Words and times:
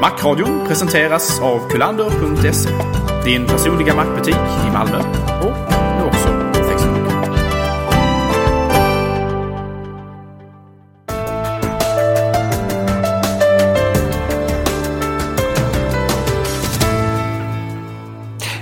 Macradion 0.00 0.66
presenteras 0.68 1.40
av 1.40 1.68
kulander.se. 1.70 2.68
Din 3.24 3.46
personliga 3.46 3.94
mackbutik 3.94 4.34
i 4.68 4.70
Malmö 4.72 4.98
och 5.40 5.72
nu 5.98 6.04
också 6.06 6.28
på 6.28 6.54
Facebook. 6.54 7.08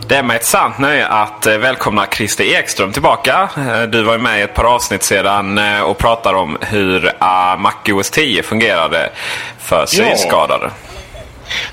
Det 0.08 0.16
är 0.16 0.22
mig 0.22 0.36
ett 0.36 0.44
sant 0.44 0.78
nöje 0.78 1.06
att 1.06 1.46
eh, 1.46 1.58
välkomna 1.58 2.06
Christer 2.06 2.44
Ekström 2.44 2.92
tillbaka. 2.92 3.48
Eh, 3.56 3.82
Du 3.82 4.02
var 4.02 4.18
med 4.18 4.38
i 4.38 4.42
ett 4.42 4.54
par 4.54 4.64
avsnitt 4.64 5.02
sedan 5.02 5.58
eh, 5.58 5.80
och 5.80 5.98
pratade 5.98 6.38
om 6.38 6.58
hur 6.60 7.04
uh, 7.04 7.58
MacOS 7.58 8.10
10 8.10 8.42
fungerade 8.42 9.10
för 9.58 9.86
synskadade. 9.86 10.70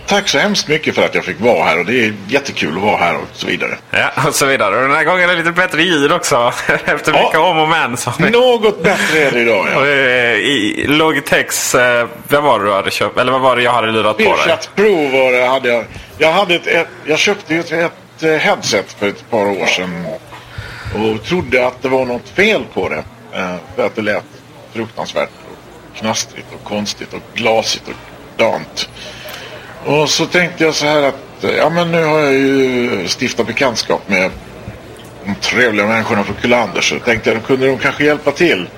Tack 0.08 0.28
så 0.30 0.38
hemskt 0.38 0.68
mycket 0.68 0.96
för 0.96 1.06
att 1.06 1.16
jag 1.16 1.26
fick 1.26 1.40
vara 1.40 1.64
här 1.64 1.80
och 1.80 1.86
det 1.86 2.06
är 2.06 2.14
jättekul 2.28 2.76
att 2.78 2.82
vara 2.84 2.98
här 2.98 3.16
och 3.16 3.28
så 3.34 3.48
vidare. 3.48 3.78
Ja, 3.92 4.12
och 4.28 4.36
så 4.36 4.46
vidare. 4.46 4.76
Och 4.76 4.82
den 4.82 4.92
här 4.92 5.04
gången 5.04 5.24
är 5.30 5.34
det 5.34 5.40
lite 5.40 5.52
bättre 5.52 5.84
ljud 5.84 6.12
också. 6.12 6.54
Efter 6.86 7.12
mycket 7.24 7.38
om 7.40 7.58
och 7.58 7.70
men. 7.70 7.98
Vi- 8.20 8.30
Något 8.30 8.84
bättre 8.84 9.20
är 9.20 9.32
det 9.32 9.40
idag 9.42 9.68
ja. 9.74 9.86
Eh, 9.88 10.34
I 10.36 10.86
Logitechs, 10.88 11.76
eh, 11.76 12.08
vad 12.28 12.44
var 12.44 12.60
det 12.60 12.66
du 12.66 12.72
hade 12.72 12.92
köpt? 12.92 13.18
Eller 13.18 13.32
vad 13.32 13.42
var 13.42 13.56
det 13.56 13.62
jag 13.64 13.72
hade 13.74 13.92
lurat 13.92 14.18
på 14.18 14.24
dig? 14.24 14.32
Beerchat 14.32 14.70
Pro 14.76 15.08
var 15.10 15.32
det, 15.32 15.46
hade 15.48 15.70
jag. 15.70 15.86
Jag, 16.18 16.32
hade 16.32 16.56
ett, 16.56 16.68
ett, 16.68 16.88
jag 17.06 17.20
köpte 17.20 17.56
ett, 17.56 17.72
ett 17.72 18.24
eh, 18.24 18.30
headset 18.32 18.94
för 19.00 19.08
ett 19.08 19.30
par 19.30 19.46
år 19.46 19.66
sedan 19.66 20.06
och 20.96 21.24
trodde 21.24 21.68
att 21.68 21.82
det 21.82 21.90
var 21.90 22.06
något 22.06 22.30
fel 22.30 22.64
på 22.74 22.90
det. 22.90 23.04
För 23.76 23.86
att 23.86 23.96
det 23.96 24.02
lät 24.02 24.24
fruktansvärt 24.74 25.30
och 25.52 25.98
knastrigt 26.00 26.48
och 26.54 26.64
konstigt 26.70 27.14
och 27.14 27.20
glasigt 27.34 27.88
och 27.88 27.94
dant. 28.38 28.90
Och 29.86 30.10
så 30.10 30.26
tänkte 30.26 30.64
jag 30.64 30.74
så 30.74 30.86
här 30.86 31.04
att 31.04 31.16
ja 31.58 31.70
men 31.70 31.92
nu 31.92 32.04
har 32.04 32.20
jag 32.20 32.34
ju 32.34 33.08
stiftat 33.08 33.48
bekantskap 33.48 34.10
med 34.10 34.32
de 35.26 35.36
trevliga 35.36 35.88
människorna 35.88 36.24
på 36.24 36.34
Kullander 36.34 36.82
så 36.82 37.00
tänkte 37.00 37.32
jag 37.32 37.46
kunde 37.46 37.68
de 37.68 37.78
kanske 37.78 38.04
hjälpa 38.04 38.32
till. 38.32 38.70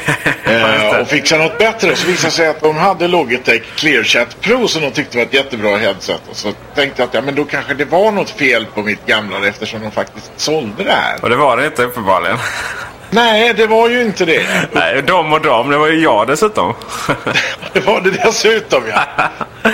eh, 0.44 1.00
och 1.00 1.08
fixa 1.08 1.36
något 1.36 1.58
bättre. 1.58 1.96
Så 1.96 2.06
visade 2.06 2.28
det 2.28 2.30
sig 2.30 2.48
att 2.48 2.60
de 2.60 2.76
hade 2.76 3.08
Logitech 3.08 3.62
ClearChat 3.76 4.40
Pro 4.40 4.68
som 4.68 4.82
de 4.82 4.90
tyckte 4.90 5.16
var 5.16 5.24
ett 5.24 5.34
jättebra 5.34 5.76
headset. 5.76 6.20
Och 6.30 6.36
så 6.36 6.52
tänkte 6.74 7.02
jag 7.02 7.08
att 7.08 7.14
ja, 7.14 7.20
men 7.20 7.34
då 7.34 7.44
kanske 7.44 7.74
det 7.74 7.84
var 7.84 8.12
något 8.12 8.30
fel 8.30 8.66
på 8.74 8.82
mitt 8.82 9.06
gamla 9.06 9.48
eftersom 9.48 9.82
de 9.82 9.90
faktiskt 9.90 10.32
sålde 10.36 10.84
det 10.84 10.92
här. 10.92 11.18
Och 11.22 11.30
det 11.30 11.36
var 11.36 11.56
det 11.56 11.66
inte 11.66 11.82
uppenbarligen. 11.82 12.38
Nej, 13.10 13.54
det 13.54 13.66
var 13.66 13.88
ju 13.88 14.00
inte 14.02 14.24
det. 14.24 14.42
Nej, 14.72 15.02
de 15.02 15.32
och 15.32 15.40
de. 15.40 15.70
Det 15.70 15.76
var 15.78 15.86
ju 15.86 16.00
jag 16.02 16.26
dessutom. 16.26 16.74
Det 17.72 17.80
var 17.80 18.00
det 18.00 18.10
dessutom 18.10 18.82
ja. 18.88 19.00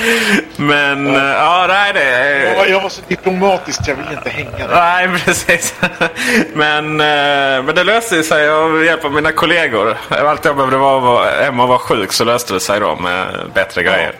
Men, 0.56 1.06
eh, 1.16 1.22
ja, 1.22 1.64
nej 1.68 1.92
det... 1.92 2.38
Jag 2.48 2.56
var, 2.56 2.66
jag 2.66 2.80
var 2.80 2.88
så 2.88 3.00
diplomatisk 3.08 3.80
jag 3.86 3.94
ville 3.94 4.12
inte 4.12 4.30
hänga 4.30 4.66
där. 4.68 4.74
Nej, 5.08 5.08
precis. 5.24 5.74
Men, 6.54 7.00
eh, 7.00 7.62
men 7.64 7.74
det 7.74 7.84
löste 7.84 8.22
sig 8.22 8.48
av 8.50 8.84
hjälp 8.84 9.04
av 9.04 9.12
mina 9.12 9.32
kollegor. 9.32 9.96
Allt 10.08 10.44
jag 10.44 10.56
behövde 10.56 10.76
var 10.76 11.00
var 11.00 11.26
Emma 11.48 11.66
var 11.66 11.78
sjuk 11.78 12.12
så 12.12 12.24
löste 12.24 12.52
det 12.54 12.60
sig 12.60 12.80
då 12.80 12.96
med 12.96 13.26
bättre 13.54 13.82
grejer. 13.82 14.12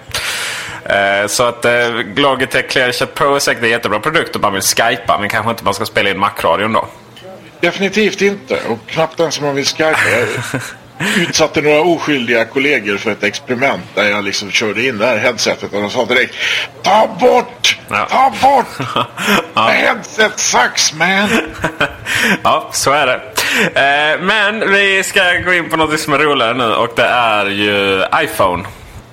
Eh, 0.84 1.26
Så 1.26 1.42
att 1.42 1.64
eh, 1.64 1.72
Logitech 2.16 2.68
ClearChat 2.68 3.14
Pro 3.14 3.34
är 3.34 3.38
säkert 3.38 3.62
en 3.64 3.70
jättebra 3.70 3.98
produkt 4.00 4.36
om 4.36 4.42
man 4.42 4.52
vill 4.52 4.62
skypa 4.62 5.18
men 5.20 5.28
kanske 5.28 5.50
inte 5.50 5.64
man 5.64 5.74
ska 5.74 5.84
spela 5.86 6.10
in 6.10 6.18
Mac-radion 6.18 6.72
då. 6.72 6.86
Definitivt 7.60 8.22
inte. 8.22 8.58
Och 8.68 8.78
knappt 8.86 9.20
ens 9.20 9.38
om 9.38 9.44
man 9.44 9.54
vill 9.54 9.66
skypa. 9.66 9.96
Jag 10.98 11.18
utsatte 11.18 11.62
några 11.62 11.80
oskyldiga 11.80 12.44
kollegor 12.44 12.96
för 12.96 13.10
ett 13.10 13.22
experiment 13.22 13.82
där 13.94 14.04
jag 14.04 14.24
liksom 14.24 14.50
körde 14.50 14.86
in 14.86 14.98
det 14.98 15.06
här 15.06 15.16
headsetet 15.18 15.72
och 15.72 15.80
de 15.80 15.90
sa 15.90 16.04
direkt 16.04 16.34
Ta 16.82 17.16
bort! 17.20 17.78
Ja. 17.88 18.06
Ta 18.10 18.32
bort! 18.42 18.66
Headset 19.70 20.38
sucks 20.38 20.92
man! 20.92 21.28
ja, 22.42 22.68
så 22.72 22.92
är 22.92 23.06
det. 23.06 23.20
Eh, 23.64 24.20
Men 24.20 24.72
vi 24.72 25.02
ska 25.04 25.32
gå 25.44 25.52
in 25.54 25.70
på 25.70 25.76
något 25.76 26.00
som 26.00 26.12
är 26.12 26.18
roligare 26.18 26.54
nu 26.54 26.74
och 26.74 26.92
det 26.96 27.06
är 27.06 27.46
ju 27.46 28.02
iPhone. 28.22 28.64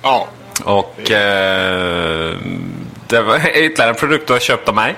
Ja. 0.02 0.28
Och 0.64 1.10
eh, 1.10 2.34
det 3.14 3.22
var 3.22 3.36
ytterligare 3.56 3.90
en 3.90 3.96
produkt 3.96 4.26
du 4.26 4.32
har 4.32 4.40
köpt 4.40 4.68
av 4.68 4.74
mig. 4.74 4.94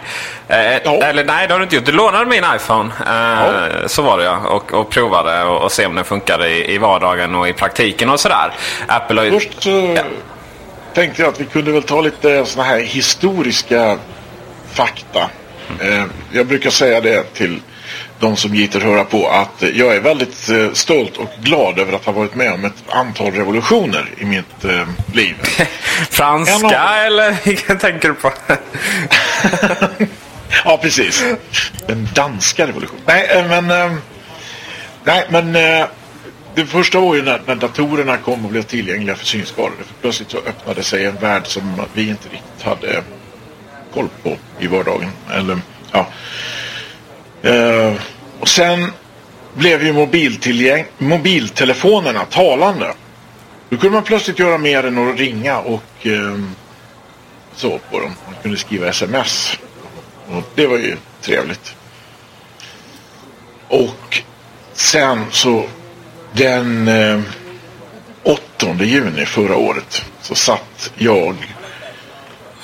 Eh, 0.49 0.59
Ja. 0.85 1.03
Eller 1.03 1.25
nej, 1.25 1.47
det 1.47 1.55
har 1.55 1.59
du 1.59 1.65
inte 1.65 1.77
gjort. 1.77 1.85
Du 1.85 1.93
lånade 1.93 2.27
min 2.27 2.45
iPhone. 2.57 2.91
Eh, 3.07 3.87
Så 3.87 4.03
var 4.03 4.19
det 4.19 4.25
ja. 4.25 4.37
Och, 4.37 4.73
och 4.75 4.91
provade 4.91 5.45
och, 5.45 5.63
och 5.63 5.73
se 5.73 5.87
om 5.87 5.95
den 5.95 6.05
funkade 6.05 6.49
i, 6.49 6.75
i 6.75 6.79
vardagen 6.79 7.35
och 7.35 7.49
i 7.49 7.53
praktiken 7.53 8.09
och 8.11 8.21
sådär. 8.21 8.53
Apple 8.87 9.21
har. 9.21 9.31
Först 9.31 9.63
så 9.63 9.99
tänkte 10.95 11.23
jag 11.23 11.29
att 11.29 11.41
vi 11.41 11.45
kunde 11.45 11.73
väl 11.73 11.83
ta 11.83 12.01
lite 12.01 12.45
såna 12.47 12.65
här 12.65 12.81
historiska 12.81 13.99
fakta. 14.73 15.21
Eh, 15.81 16.05
jag 16.33 16.47
brukar 16.47 16.71
säga 16.71 17.01
det 17.01 17.23
till 17.35 17.61
de 18.21 18.37
som 18.37 18.55
gitter 18.55 18.81
höra 18.81 19.05
på 19.05 19.29
att 19.29 19.63
jag 19.75 19.97
är 19.97 20.01
väldigt 20.01 20.49
eh, 20.49 20.73
stolt 20.73 21.17
och 21.17 21.29
glad 21.43 21.79
över 21.79 21.93
att 21.93 22.05
ha 22.05 22.13
varit 22.13 22.35
med 22.35 22.53
om 22.53 22.65
ett 22.65 22.85
antal 22.89 23.33
revolutioner 23.33 24.09
i 24.19 24.25
mitt 24.25 24.65
eh, 24.65 24.89
liv. 25.15 25.35
Franska 26.11 26.67
av- 26.67 26.73
eller 26.73 27.37
vilken 27.45 27.79
tänker 27.79 28.09
du 28.09 28.15
på? 28.15 28.33
Ja, 30.65 30.79
precis. 30.83 31.25
Den 31.87 32.09
danska 32.15 32.67
revolutionen. 32.67 33.03
Nej, 33.07 33.27
eh, 33.31 33.63
men... 33.63 33.97
Nej, 35.05 35.27
men... 35.31 35.53
Det 36.55 36.67
första 36.67 37.01
var 37.01 37.15
ju 37.15 37.23
när, 37.23 37.41
när 37.47 37.55
datorerna 37.55 38.17
kom 38.17 38.45
och 38.45 38.51
blev 38.51 38.63
tillgängliga 38.63 39.17
för 39.17 39.27
synskadade. 39.27 39.77
För 39.77 39.95
plötsligt 40.01 40.31
så 40.31 40.39
öppnade 40.39 40.83
sig 40.83 41.05
en 41.05 41.17
värld 41.17 41.47
som 41.47 41.83
vi 41.95 42.09
inte 42.09 42.29
riktigt 42.29 42.63
hade 42.63 43.03
koll 43.95 44.09
på 44.23 44.37
i 44.59 44.67
vardagen. 44.67 45.11
Eller, 45.33 45.59
ja. 45.93 46.07
Eh, 47.43 47.95
och 48.41 48.49
sen 48.49 48.93
blev 49.55 49.83
ju 49.83 49.93
mobiltelefonerna 50.99 52.25
talande. 52.25 52.95
Då 53.69 53.77
kunde 53.77 53.95
man 53.95 54.05
plötsligt 54.05 54.39
göra 54.39 54.59
mer 54.59 54.87
än 54.87 55.11
att 55.11 55.19
ringa 55.19 55.59
och 55.59 56.07
eh, 56.07 56.39
så 57.55 57.79
på 57.91 58.01
dem. 58.01 58.15
Man 58.27 58.35
kunde 58.43 58.59
skriva 58.59 58.89
sms. 58.89 59.59
Och 60.29 60.43
det 60.55 60.67
var 60.67 60.79
ju 60.79 60.97
trevligt. 61.21 61.75
Och 63.69 64.23
sen 64.73 65.25
så 65.31 65.65
den 66.33 66.89
eh, 66.89 67.21
8 68.23 68.75
juni 68.81 69.27
förra 69.27 69.57
året 69.57 70.05
så 70.21 70.35
satt 70.35 70.93
jag 70.95 71.55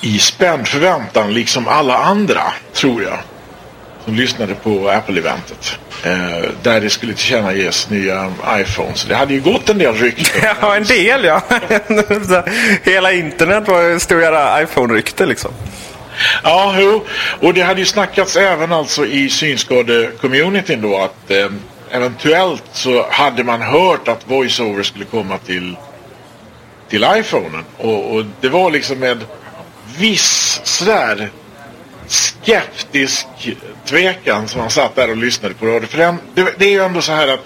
i 0.01 0.19
spänd 0.19 0.67
förväntan 0.67 1.33
liksom 1.33 1.67
alla 1.67 1.97
andra, 1.97 2.43
tror 2.73 3.03
jag, 3.03 3.19
som 4.05 4.15
lyssnade 4.15 4.55
på 4.55 4.89
Apple-eventet. 4.89 5.79
Eh, 6.03 6.49
där 6.61 6.81
det 6.81 6.89
skulle 6.89 7.13
tillkännages 7.13 7.89
nya 7.89 8.33
iPhones. 8.49 9.05
Det 9.05 9.15
hade 9.15 9.33
ju 9.33 9.41
gått 9.41 9.69
en 9.69 9.77
del 9.77 9.95
rykten. 9.95 10.41
ja, 10.61 10.75
en 10.75 10.83
del 10.83 11.23
ja. 11.23 11.41
Hela 12.83 13.13
internet 13.13 13.67
var 13.67 13.99
stod 13.99 14.21
jävla 14.21 14.61
iPhone-rykte 14.61 15.25
liksom. 15.25 15.51
Ja, 16.43 16.75
jo. 16.79 17.05
Och 17.39 17.53
det 17.53 17.61
hade 17.61 17.79
ju 17.79 17.85
snackats 17.85 18.35
även 18.35 18.73
alltså 18.73 19.05
i 19.05 19.29
synskade-communityn 19.29 20.81
då 20.81 20.97
att 20.97 21.31
eh, 21.31 21.49
eventuellt 21.91 22.63
så 22.71 23.05
hade 23.09 23.43
man 23.43 23.61
hört 23.61 24.07
att 24.07 24.27
voiceover 24.27 24.83
skulle 24.83 25.05
komma 25.05 25.37
till, 25.37 25.75
till 26.89 27.05
iPhonen. 27.15 27.63
Och, 27.77 28.15
och 28.15 28.25
det 28.41 28.49
var 28.49 28.71
liksom 28.71 28.99
med 28.99 29.25
viss 29.97 30.61
sådär 30.63 31.29
skeptisk 32.13 33.27
tvekan 33.85 34.47
som 34.47 34.61
man 34.61 34.69
satt 34.69 34.95
där 34.95 35.09
och 35.09 35.17
lyssnade 35.17 35.53
på 35.53 35.65
radio. 35.65 35.87
För 35.87 35.97
det, 35.97 36.17
det, 36.33 36.53
det 36.57 36.65
är 36.65 36.69
ju 36.69 36.83
ändå 36.83 37.01
så 37.01 37.11
här 37.11 37.27
att 37.27 37.45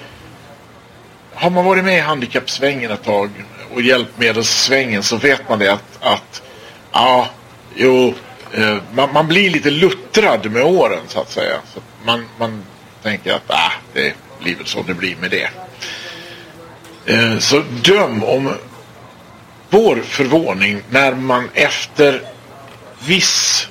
har 1.33 1.49
man 1.49 1.65
varit 1.65 1.83
med 1.83 1.97
i 1.97 2.01
handikappsvängen 2.01 2.91
ett 2.91 3.03
tag 3.03 3.29
och 3.73 3.81
hjälpmedelssvängen 3.81 5.03
så 5.03 5.17
vet 5.17 5.49
man 5.49 5.59
det 5.59 5.73
att, 5.73 5.97
att 6.01 6.41
ja, 6.91 7.27
jo, 7.75 8.13
eh, 8.53 8.77
man, 8.93 9.13
man, 9.13 9.27
blir 9.27 9.49
lite 9.49 9.69
luttrad 9.69 10.51
med 10.51 10.63
åren 10.63 10.99
så 11.07 11.21
att 11.21 11.31
säga. 11.31 11.59
Så 11.73 11.79
man, 12.05 12.25
man 12.39 12.63
tänker 13.03 13.33
att 13.33 13.51
ah, 13.51 13.71
det 13.93 14.13
blir 14.39 14.55
väl 14.55 14.65
så 14.65 14.81
det 14.81 14.93
blir 14.93 15.15
med 15.15 15.31
det. 15.31 15.49
Eh, 17.05 17.37
så 17.39 17.63
döm 17.83 18.23
om 18.23 18.53
vår 19.69 19.95
förvåning 19.95 20.81
när 20.89 21.15
man 21.15 21.49
efter 21.53 22.21
viss... 22.99 23.67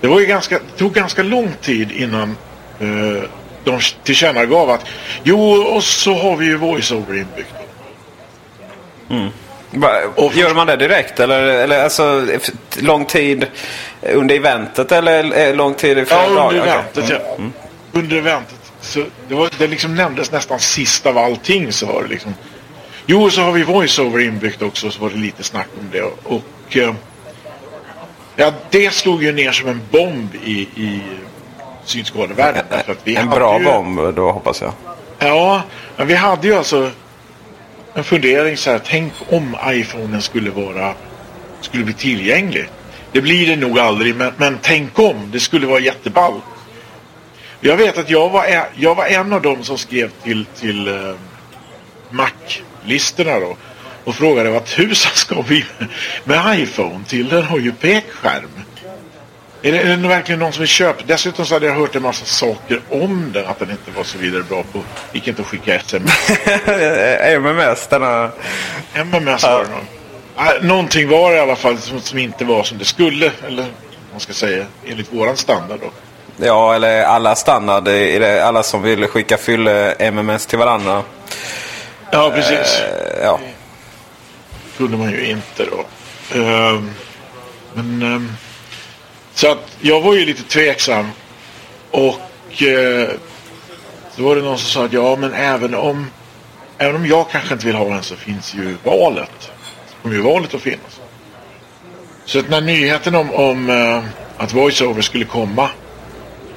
Det 0.00 0.06
var 0.06 0.20
ju 0.20 0.26
ganska, 0.26 0.58
det 0.58 0.78
tog 0.78 0.92
ganska 0.92 1.22
lång 1.22 1.52
tid 1.62 1.92
innan 1.92 2.36
eh, 2.80 3.22
de 3.64 3.80
tillkännagav 4.04 4.70
att 4.70 4.86
jo, 5.22 5.52
och 5.52 5.84
så 5.84 6.14
har 6.14 6.36
vi 6.36 6.46
ju 6.46 6.56
voice-over 6.56 7.18
inbyggt. 7.18 7.54
Mm. 9.10 9.28
Och 10.14 10.34
Gör 10.34 10.54
man 10.54 10.66
det 10.66 10.76
direkt 10.76 11.20
eller, 11.20 11.42
eller 11.42 11.84
alltså 11.84 12.26
lång 12.78 13.04
tid 13.04 13.46
under 14.02 14.34
eventet 14.34 14.92
eller 14.92 15.54
lång 15.54 15.74
tid 15.74 15.98
i 15.98 16.04
flera 16.04 16.22
ja, 16.22 16.28
under 16.28 16.42
dagar? 16.42 16.74
Eventet, 16.74 17.04
okay. 17.04 17.16
ja. 17.28 17.34
Mm. 17.34 17.52
Under 17.92 18.16
eventet. 18.16 18.72
Så 18.80 19.04
det, 19.28 19.34
var, 19.34 19.50
det 19.58 19.66
liksom 19.66 19.94
nämndes 19.94 20.32
nästan 20.32 20.58
sist 20.58 21.06
av 21.06 21.18
allting 21.18 21.72
så 21.72 21.86
var 21.86 22.02
det 22.02 22.08
liksom. 22.08 22.34
Jo, 23.06 23.30
så 23.30 23.40
har 23.40 23.52
vi 23.52 23.62
voiceover 23.62 24.20
inbyggt 24.20 24.62
också 24.62 24.90
så 24.90 25.00
var 25.00 25.10
det 25.10 25.16
lite 25.16 25.42
snack 25.42 25.68
om 25.80 25.88
det. 25.92 26.02
Och 26.02 26.76
eh, 26.76 26.94
ja, 28.36 28.52
det 28.70 28.94
slog 28.94 29.22
ju 29.22 29.32
ner 29.32 29.52
som 29.52 29.68
en 29.68 29.80
bomb 29.90 30.34
i, 30.34 30.60
i 30.60 31.02
synskadevärlden. 31.84 32.64
en 33.04 33.30
bra 33.30 33.58
ju, 33.58 33.64
bomb 33.64 34.14
då 34.14 34.30
hoppas 34.30 34.60
jag. 34.60 34.72
Ja, 35.18 35.62
men 35.96 36.06
vi 36.06 36.14
hade 36.14 36.48
ju 36.48 36.54
alltså 36.54 36.90
en 37.94 38.04
fundering 38.04 38.56
så 38.56 38.70
här. 38.70 38.80
Tänk 38.84 39.12
om 39.30 39.56
iPhonen 39.66 40.22
skulle 40.22 40.50
vara 40.50 40.94
skulle 41.60 41.84
bli 41.84 41.94
tillgänglig. 41.94 42.68
Det 43.12 43.20
blir 43.20 43.46
det 43.46 43.56
nog 43.56 43.78
aldrig, 43.78 44.16
men, 44.16 44.32
men 44.36 44.58
tänk 44.62 44.98
om. 44.98 45.30
Det 45.32 45.40
skulle 45.40 45.66
vara 45.66 45.80
jätteball. 45.80 46.40
Jag 47.60 47.76
vet 47.76 47.98
att 47.98 48.10
jag 48.10 48.28
var, 48.28 48.46
jag 48.76 48.94
var 48.94 49.06
en 49.06 49.32
av 49.32 49.42
dem 49.42 49.64
som 49.64 49.78
skrev 49.78 50.10
till, 50.22 50.44
till 50.44 50.88
uh, 50.88 51.14
Mac-listorna 52.10 53.40
då. 53.40 53.56
Och 54.06 54.14
frågade 54.14 54.50
vad 54.50 54.64
tusan 54.64 55.12
ska 55.14 55.40
vi 55.40 55.64
med 56.24 56.58
iPhone 56.60 57.04
till? 57.08 57.28
Den 57.28 57.44
har 57.44 57.58
ju 57.58 57.72
pekskärm. 57.72 58.50
Är 59.62 59.72
det, 59.72 59.78
är 59.78 59.96
det 59.96 60.08
verkligen 60.08 60.38
någon 60.38 60.52
som 60.52 60.60
vill 60.60 60.68
köpa? 60.68 61.02
Dessutom 61.06 61.46
så 61.46 61.54
hade 61.54 61.66
jag 61.66 61.74
hört 61.74 61.96
en 61.96 62.02
massa 62.02 62.24
saker 62.24 62.80
om 62.90 63.30
den. 63.32 63.46
Att 63.46 63.58
den 63.58 63.70
inte 63.70 63.90
var 63.96 64.04
så 64.04 64.18
vidare 64.18 64.42
bra 64.42 64.62
på. 64.72 64.82
Gick 65.12 65.28
inte 65.28 65.42
att 65.42 65.48
skicka 65.48 65.74
sms. 65.74 66.30
MMS 67.20 67.86
denna. 67.86 68.30
MMS 68.94 69.42
var 69.42 69.64
det 69.64 69.70
någon. 69.70 70.68
någonting 70.68 71.08
var 71.08 71.30
det 71.30 71.36
i 71.36 71.40
alla 71.40 71.56
fall 71.56 71.78
som, 71.78 72.00
som, 72.00 72.18
inte 72.18 72.44
var 72.44 72.62
som 72.62 72.78
det 72.78 72.84
skulle. 72.84 73.32
Eller 73.46 73.66
man 74.10 74.20
ska 74.20 74.32
säga 74.32 74.66
enligt 74.86 75.12
våran 75.12 75.36
standard 75.36 75.78
då. 75.80 75.90
Ja, 76.46 76.74
eller 76.74 77.02
alla 77.02 77.34
standard. 77.34 77.88
Alla 78.42 78.62
som 78.62 78.82
vill 78.82 79.06
skicka 79.06 79.36
fylle 79.36 79.92
MMS 79.92 80.46
till 80.46 80.58
varandra. 80.58 81.02
Ja, 82.10 82.30
precis. 82.30 82.80
Uh, 82.80 83.22
ja. 83.22 83.40
Det 84.76 84.82
kunde 84.82 84.96
man 84.96 85.10
ju 85.10 85.26
inte 85.26 85.64
då. 85.64 85.86
Uh, 86.38 86.82
men... 87.74 88.02
Uh, 88.02 88.22
så 89.34 89.52
att 89.52 89.76
jag 89.80 90.00
var 90.00 90.14
ju 90.14 90.26
lite 90.26 90.42
tveksam. 90.42 91.10
Och 91.90 92.62
eh, 92.62 93.08
så 94.16 94.22
var 94.22 94.36
det 94.36 94.42
någon 94.42 94.58
som 94.58 94.68
sa 94.68 94.84
att 94.84 94.92
ja 94.92 95.16
men 95.16 95.34
även 95.34 95.74
om 95.74 96.10
även 96.78 96.96
om 96.96 97.06
jag 97.06 97.30
kanske 97.30 97.54
inte 97.54 97.66
vill 97.66 97.76
ha 97.76 97.88
den 97.88 98.02
så 98.02 98.16
finns 98.16 98.54
ju 98.54 98.76
valet. 98.84 99.50
Så 99.86 100.02
kommer 100.02 100.14
ju 100.14 100.22
valet 100.22 100.54
att 100.54 100.60
finnas. 100.60 101.00
Så 102.24 102.38
att 102.38 102.48
när 102.48 102.60
nyheten 102.60 103.14
om, 103.14 103.30
om 103.30 103.70
uh, 103.70 104.04
att 104.36 104.52
VoiceOver 104.52 105.02
skulle 105.02 105.24
komma 105.24 105.70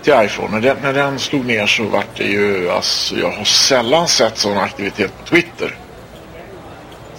till 0.04 0.14
iPhone, 0.18 0.52
när 0.52 0.62
den, 0.62 0.78
när 0.82 0.94
den 0.94 1.20
slog 1.20 1.46
ner 1.46 1.68
så 1.68 1.84
vart 1.84 2.18
det 2.18 2.24
ju, 2.24 2.72
alltså 2.72 3.20
jag 3.20 3.32
har 3.32 3.44
sällan 3.44 4.08
sett 4.08 4.38
sån 4.38 4.58
aktivitet 4.58 5.12
på 5.20 5.26
Twitter. 5.26 5.76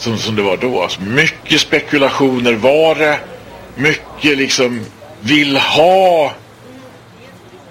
Som, 0.01 0.19
som 0.19 0.37
det 0.37 0.43
var 0.43 0.57
då. 0.57 0.83
Alltså 0.83 1.01
mycket 1.01 1.61
spekulationer 1.61 2.53
var 2.53 2.95
det. 2.95 3.19
Mycket 3.75 4.39
liksom 4.39 4.85
vill 5.21 5.57
ha. 5.57 6.33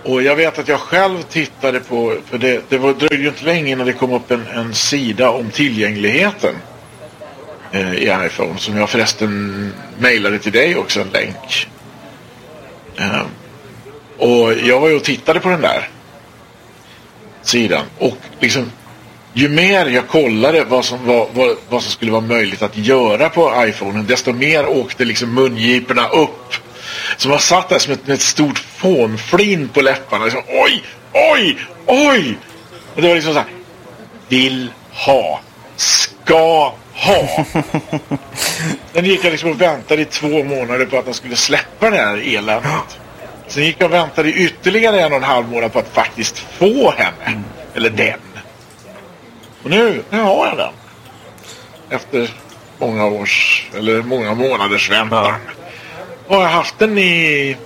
Och 0.04 0.24
jag 0.24 0.36
vet 0.36 0.60
att 0.60 0.68
jag 0.68 0.80
själv 0.80 1.22
tittade 1.22 1.80
på, 1.80 2.16
för 2.26 2.38
det, 2.38 2.70
det 2.70 2.78
var, 2.78 2.94
dröjde 2.94 3.24
ju 3.24 3.28
inte 3.28 3.46
länge 3.46 3.72
innan 3.72 3.88
det 3.88 3.94
kom 3.94 4.14
upp 4.14 4.31
en, 4.31 4.48
en 4.48 4.74
sida 4.74 5.30
om 5.30 5.52
tillgängligheten 5.52 6.56
eh, 7.72 7.94
i 7.94 8.26
iPhone 8.26 8.58
som 8.58 8.78
jag 8.78 8.90
förresten 8.90 9.74
mejlade 10.00 10.40
till 10.40 10.52
dig 10.52 10.75
också 10.75 11.02
en 11.02 11.10
länk. 11.10 11.68
Eh, 12.98 13.25
och 14.18 14.54
jag 14.54 14.80
var 14.80 14.90
ju 14.90 14.96
och 14.96 15.04
tittade 15.04 15.40
på 15.40 15.50
den 15.50 15.62
där 15.62 15.90
sidan 17.42 17.86
och 17.98 18.18
liksom 18.40 18.72
ju 19.34 19.50
mer 19.50 19.86
jag 19.86 20.08
kollade 20.08 20.64
vad 20.64 20.86
som, 20.86 21.06
var, 21.06 21.28
vad, 21.34 21.58
vad 21.70 21.84
som 21.84 21.92
skulle 21.92 22.12
vara 22.12 22.22
möjligt 22.22 22.62
att 22.62 22.78
göra 22.78 23.30
på 23.30 23.66
iPhone 23.68 24.04
desto 24.04 24.34
mer 24.34 24.66
åkte 24.68 25.06
liksom 25.06 25.34
mungiporna 25.34 26.08
upp 26.08 26.54
som 27.18 27.31
har 27.31 27.38
satt 27.38 27.70
där 27.70 27.80
som 27.80 27.94
ett, 27.94 28.08
med 28.08 28.14
ett 28.14 28.22
stort 28.22 28.60
fånflin 28.60 29.70
på 29.70 29.81
läpparna. 29.81 30.26
Liksom, 30.26 30.44
oj, 30.48 30.84
oj, 31.14 31.58
oj! 31.86 32.38
Och 32.96 33.02
det 33.02 33.08
var 33.08 33.16
liksom 33.16 33.34
så 33.34 33.40
här. 33.40 33.50
Vill 34.28 34.72
ha. 34.92 35.42
Ska 35.75 36.74
ha. 36.94 37.46
Sen 38.94 39.06
gick 39.06 39.25
jag 39.25 39.32
liksom 39.32 39.52
och 39.52 39.62
väntade 39.62 40.02
i 40.02 40.06
två 40.06 40.44
månader 40.44 40.86
på 40.86 40.98
att 40.98 41.06
de 41.06 41.14
skulle 41.14 41.36
släppa 41.36 41.90
det 41.90 41.98
här 41.98 42.36
eländet. 42.36 43.00
Sen 43.48 43.64
gick 43.64 43.75
jag 43.80 43.86
och 43.86 43.94
väntade 43.94 44.30
ytterligare 44.30 45.02
en 45.02 45.12
och 45.12 45.18
en 45.18 45.24
halv 45.24 45.50
månad 45.50 45.74
på 45.74 45.80
att 45.80 45.94
faktiskt 45.94 46.40
få 46.40 46.92
henne. 46.92 47.44
Eller 47.75 47.90
den. 47.90 48.20
Och 49.64 49.70
nu, 49.70 50.04
nu 50.10 50.22
har 50.22 50.48
jag 50.48 50.58
den. 50.58 50.74
Efter 51.89 52.30
många 52.78 53.06
års, 53.06 53.66
eller 53.75 54.01
många 54.01 54.34
månaders 54.34 54.92
väntan. 54.92 55.25
Ja 55.25 55.36
har 56.36 56.42
jag 56.42 56.50
haft 56.50 56.80
den 56.80 56.98
i, 56.98 57.58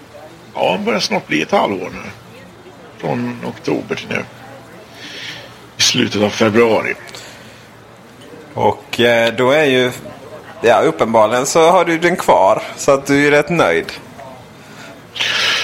ja, 0.55 0.79
börjar 0.85 0.99
snart 0.99 1.27
bli 1.27 1.41
ett 1.41 1.51
halvår 1.51 1.89
nu. 1.89 2.09
Från 2.97 3.45
oktober 3.45 3.95
till 3.95 4.07
nu. 4.09 4.25
I 5.77 5.81
slutet 5.81 6.21
av 6.21 6.29
februari. 6.29 6.93
Och 8.53 8.99
eh, 8.99 9.33
då 9.33 9.51
är 9.51 9.65
ju, 9.65 9.91
ja 10.61 10.81
uppenbarligen 10.81 11.45
så 11.45 11.71
har 11.71 11.85
du 11.85 11.97
den 11.97 12.15
kvar. 12.15 12.61
Så 12.77 12.91
att 12.91 13.05
du 13.05 13.27
är 13.27 13.31
rätt 13.31 13.49
nöjd. 13.49 13.91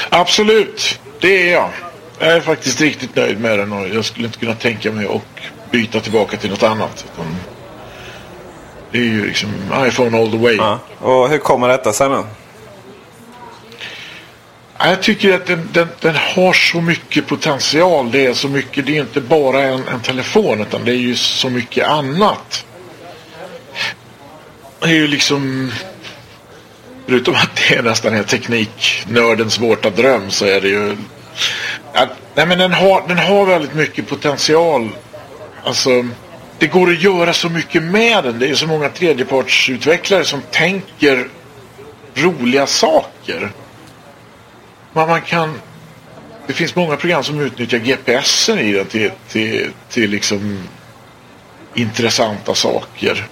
Absolut, 0.10 1.00
det 1.20 1.50
är 1.50 1.54
jag. 1.54 1.70
Jag 2.20 2.30
är 2.30 2.42
faktiskt 2.42 2.82
riktigt 2.82 3.16
nöjd 3.16 3.40
med 3.40 3.60
den 3.60 3.74
och 3.74 3.88
jag 3.88 4.06
skulle 4.06 4.26
inte 4.26 4.40
kunna 4.40 4.56
tänka 4.56 4.92
mig 4.92 5.06
att 5.06 5.22
byta 5.72 6.00
tillbaka 6.00 6.38
till 6.38 6.50
något 6.50 6.64
annat. 6.64 7.06
det 8.92 8.98
är 8.98 9.04
ju 9.04 9.26
liksom 9.26 9.50
iPhone 9.88 10.18
all 10.18 10.32
the 10.32 10.38
way. 10.38 10.56
Ja. 10.56 10.80
Och 11.00 11.30
hur 11.30 11.38
kommer 11.38 11.68
detta 11.68 11.94
sig 11.94 12.10
nu? 12.10 12.24
Jag 14.78 15.02
tycker 15.02 15.34
att 15.34 15.46
den, 15.46 15.70
den, 15.74 15.88
den, 16.00 16.16
har 16.16 16.54
så 16.54 16.82
mycket 16.82 17.28
potential. 17.28 18.12
Det 18.12 18.26
är 18.26 18.34
så 18.34 18.48
mycket. 18.48 18.86
Det 18.86 18.98
är 18.98 19.02
inte 19.02 19.22
bara 19.22 19.62
en, 19.62 19.88
en 19.88 20.00
telefon 20.00 20.62
utan 20.62 20.86
det 20.86 20.92
är 20.92 20.96
ju 20.96 21.16
så 21.16 21.50
mycket 21.50 21.88
annat. 21.88 22.66
Det 24.80 24.86
är 24.86 24.94
ju 24.94 25.08
liksom 25.08 25.72
Förutom 27.10 27.36
att 27.36 27.56
det 27.56 27.76
är 27.76 27.84
nästan 27.84 28.14
en 28.14 28.24
tekniknördens 28.24 29.60
vårta 29.60 29.90
dröm 29.90 30.32
så 30.32 30.46
är 30.46 30.62
det 30.62 30.68
ju 30.68 30.98
att, 31.94 32.10
nej 32.36 32.46
men 32.46 32.58
den 32.58 32.74
har, 32.74 33.04
den 33.08 33.18
har 33.18 33.46
väldigt 33.46 33.74
mycket 33.74 34.08
potential. 34.08 34.90
Alltså 35.64 36.06
det 36.60 36.68
går 36.68 36.90
att 36.90 37.02
göra 37.02 37.34
så 37.34 37.50
mycket 37.50 37.84
med 37.84 38.24
den. 38.24 38.40
Det 38.40 38.48
är 38.48 38.56
så 38.56 38.68
många 38.68 38.90
tredjepartsutvecklare 38.90 40.26
som 40.26 40.42
tänker 40.52 41.28
roliga 42.16 42.68
saker. 42.68 43.52
Man, 44.94 45.10
man 45.10 45.22
kan... 45.22 45.62
Det 46.48 46.54
finns 46.54 46.76
många 46.76 46.96
program 46.96 47.24
som 47.24 47.40
utnyttjar 47.40 47.78
GPSen 47.78 48.60
i 48.60 48.74
den 48.74 48.86
till, 48.86 49.12
till, 49.28 49.72
till 49.90 50.10
liksom 50.10 50.64
intressanta 51.74 52.56
saker. 52.56 53.28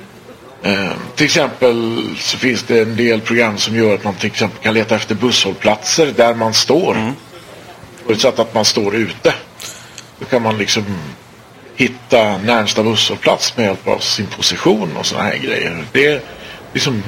Eh, 0.63 0.91
till 1.15 1.25
exempel 1.25 2.03
så 2.17 2.37
finns 2.37 2.63
det 2.63 2.81
en 2.81 2.95
del 2.95 3.21
program 3.21 3.57
som 3.57 3.75
gör 3.75 3.95
att 3.95 4.03
man 4.03 4.13
till 4.13 4.27
exempel 4.27 4.63
kan 4.63 4.73
leta 4.73 4.95
efter 4.95 5.15
busshållplatser 5.15 6.13
där 6.15 6.33
man 6.33 6.53
står. 6.53 6.95
Mm. 6.95 7.13
Förutsatt 8.05 8.39
att 8.39 8.53
man 8.53 8.65
står 8.65 8.95
ute. 8.95 9.33
Då 10.19 10.25
kan 10.25 10.41
man 10.41 10.57
liksom 10.57 10.85
hitta 11.77 12.37
närmsta 12.37 12.83
busshållplats 12.83 13.57
med 13.57 13.65
hjälp 13.65 13.87
av 13.87 13.99
sin 13.99 14.27
position 14.27 14.97
och 14.97 15.05
sådana 15.05 15.29
här 15.29 15.37
grejer. 15.37 15.83
Det 15.91 16.21
liksom 16.73 17.03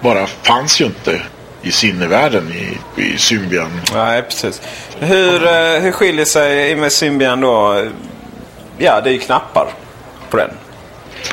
bara 0.00 0.26
fanns 0.26 0.80
ju 0.80 0.84
inte 0.84 1.22
i 1.62 1.72
sinnevärlden 1.72 2.52
i, 2.52 2.78
i 3.02 3.18
Symbian. 3.18 3.80
Nej, 3.94 4.22
precis. 4.22 4.62
Hur, 4.98 5.46
eh, 5.46 5.80
hur 5.80 5.92
skiljer 5.92 6.24
sig 6.24 6.76
med 6.76 6.92
Symbian 6.92 7.40
då? 7.40 7.86
Ja, 8.78 9.00
det 9.00 9.10
är 9.10 9.12
ju 9.12 9.18
knappar 9.18 9.66
på 10.30 10.36
den. 10.36 10.50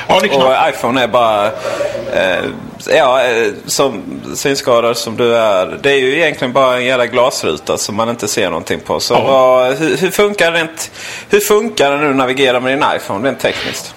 Ja, 0.08 0.18
det 0.20 0.26
är 0.26 0.28
knappt. 0.28 0.44
Och 0.44 0.68
iPhone 0.68 1.02
är 1.02 1.08
bara... 1.08 1.46
Eh, 2.12 2.44
ja, 2.86 3.24
eh, 3.24 3.52
som 3.66 4.02
synskadad 4.34 4.96
som 4.96 5.16
du 5.16 5.36
är. 5.36 5.78
Det 5.82 5.90
är 5.92 5.98
ju 5.98 6.16
egentligen 6.16 6.52
bara 6.52 6.76
en 6.76 6.84
jävla 6.84 7.06
glasruta 7.06 7.78
som 7.78 7.94
man 7.94 8.08
inte 8.08 8.28
ser 8.28 8.50
någonting 8.50 8.80
på. 8.80 9.00
Så 9.00 9.14
Ja. 9.14 9.24
vad, 9.24 9.76
hur, 9.76 9.96
hur, 9.96 10.10
funkar 10.10 10.52
det 10.52 10.58
rent, 10.58 10.90
hur 11.28 11.40
funkar 11.40 11.90
det 11.90 11.96
nu 11.98 12.10
att 12.10 12.16
navigera 12.16 12.60
med 12.60 12.78
din 12.78 12.84
iPhone 12.96 13.28
rent 13.28 13.40
tekniskt? 13.40 13.94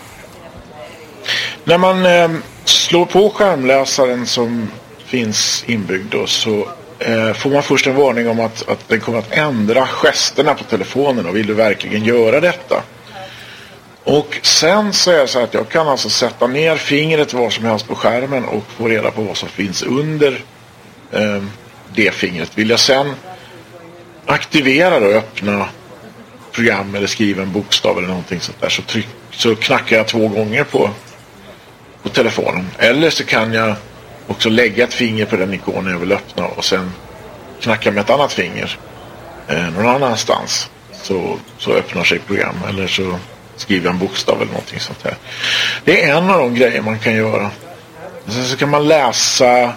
När 1.63 1.77
man 1.77 2.05
eh, 2.05 2.29
slår 2.65 3.05
på 3.05 3.29
skärmläsaren 3.29 4.25
som 4.25 4.67
finns 5.05 5.63
inbyggd 5.67 6.11
då, 6.11 6.27
så 6.27 6.67
eh, 6.99 7.33
får 7.33 7.49
man 7.49 7.63
först 7.63 7.87
en 7.87 7.95
varning 7.95 8.29
om 8.29 8.39
att, 8.39 8.69
att 8.69 8.89
den 8.89 8.99
kommer 8.99 9.19
att 9.19 9.31
ändra 9.31 9.87
gesterna 9.87 10.53
på 10.53 10.63
telefonen 10.63 11.25
och 11.25 11.35
vill 11.35 11.47
du 11.47 11.53
verkligen 11.53 12.03
göra 12.03 12.39
detta? 12.39 12.83
Och 14.03 14.39
sen 14.41 14.93
så 14.93 15.11
är 15.11 15.17
det 15.17 15.27
så 15.27 15.39
att 15.39 15.53
jag 15.53 15.69
kan 15.69 15.87
alltså 15.87 16.09
sätta 16.09 16.47
ner 16.47 16.75
fingret 16.75 17.33
var 17.33 17.49
som 17.49 17.65
helst 17.65 17.87
på 17.87 17.95
skärmen 17.95 18.45
och 18.45 18.63
få 18.77 18.87
reda 18.87 19.11
på 19.11 19.21
vad 19.21 19.37
som 19.37 19.49
finns 19.49 19.83
under 19.83 20.43
eh, 21.11 21.43
det 21.93 22.11
fingret. 22.11 22.57
Vill 22.57 22.69
jag 22.69 22.79
sen 22.79 23.15
aktivera 24.25 24.97
och 24.97 25.13
öppna 25.13 25.65
program 26.51 26.95
eller 26.95 27.07
skriva 27.07 27.43
en 27.43 27.51
bokstav 27.51 27.97
eller 27.97 28.07
någonting 28.07 28.39
sånt 28.39 28.61
där 28.61 28.69
så, 28.69 28.81
tryck, 28.81 29.07
så 29.31 29.55
knackar 29.55 29.97
jag 29.97 30.07
två 30.07 30.27
gånger 30.27 30.63
på 30.63 30.89
på 32.03 32.09
telefonen. 32.09 32.67
Eller 32.77 33.09
så 33.09 33.25
kan 33.25 33.53
jag 33.53 33.75
också 34.27 34.49
lägga 34.49 34.83
ett 34.83 34.93
finger 34.93 35.25
på 35.25 35.35
den 35.35 35.53
ikonen 35.53 35.93
jag 35.93 35.99
vill 35.99 36.11
öppna 36.11 36.45
och 36.45 36.65
sen 36.65 36.91
knacka 37.61 37.91
med 37.91 38.01
ett 38.01 38.09
annat 38.09 38.33
finger 38.33 38.77
eh, 39.47 39.69
någon 39.69 39.87
annanstans. 39.87 40.69
Så, 40.91 41.37
så 41.57 41.73
öppnar 41.73 42.03
sig 42.03 42.19
program 42.19 42.55
eller 42.69 42.87
så 42.87 43.19
skriva 43.61 43.89
en 43.89 43.97
bokstav 43.97 44.35
eller 44.35 44.51
någonting 44.51 44.79
sånt 44.79 45.03
här. 45.03 45.15
Det 45.83 46.03
är 46.03 46.15
en 46.17 46.29
av 46.29 46.39
de 46.39 46.55
grejer 46.55 46.81
man 46.81 46.99
kan 46.99 47.15
göra. 47.15 47.51
Sen 48.27 48.45
så 48.45 48.57
kan 48.57 48.69
man 48.69 48.87
läsa 48.87 49.73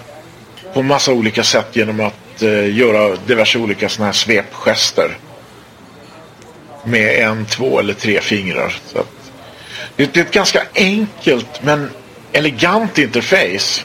på 0.75 0.83
massa 0.83 1.13
olika 1.13 1.45
sätt 1.45 1.67
genom 1.73 2.01
att 2.01 2.43
eh, 2.43 2.77
göra 2.77 3.17
diverse 3.27 3.59
olika 3.59 3.89
sådana 3.89 4.07
här 4.07 4.13
svepgester. 4.13 5.19
Med 6.85 7.19
en, 7.19 7.47
två 7.47 7.79
eller 7.79 7.95
tre 7.95 8.21
fingrar. 8.21 8.77
Så 8.87 8.99
att, 8.99 9.33
det, 9.97 10.15
det 10.15 10.21
är 10.21 10.25
ett 10.25 10.33
ganska 10.33 10.63
enkelt 10.75 11.63
men 11.63 11.91
elegant 12.33 12.99
interface. 12.99 13.85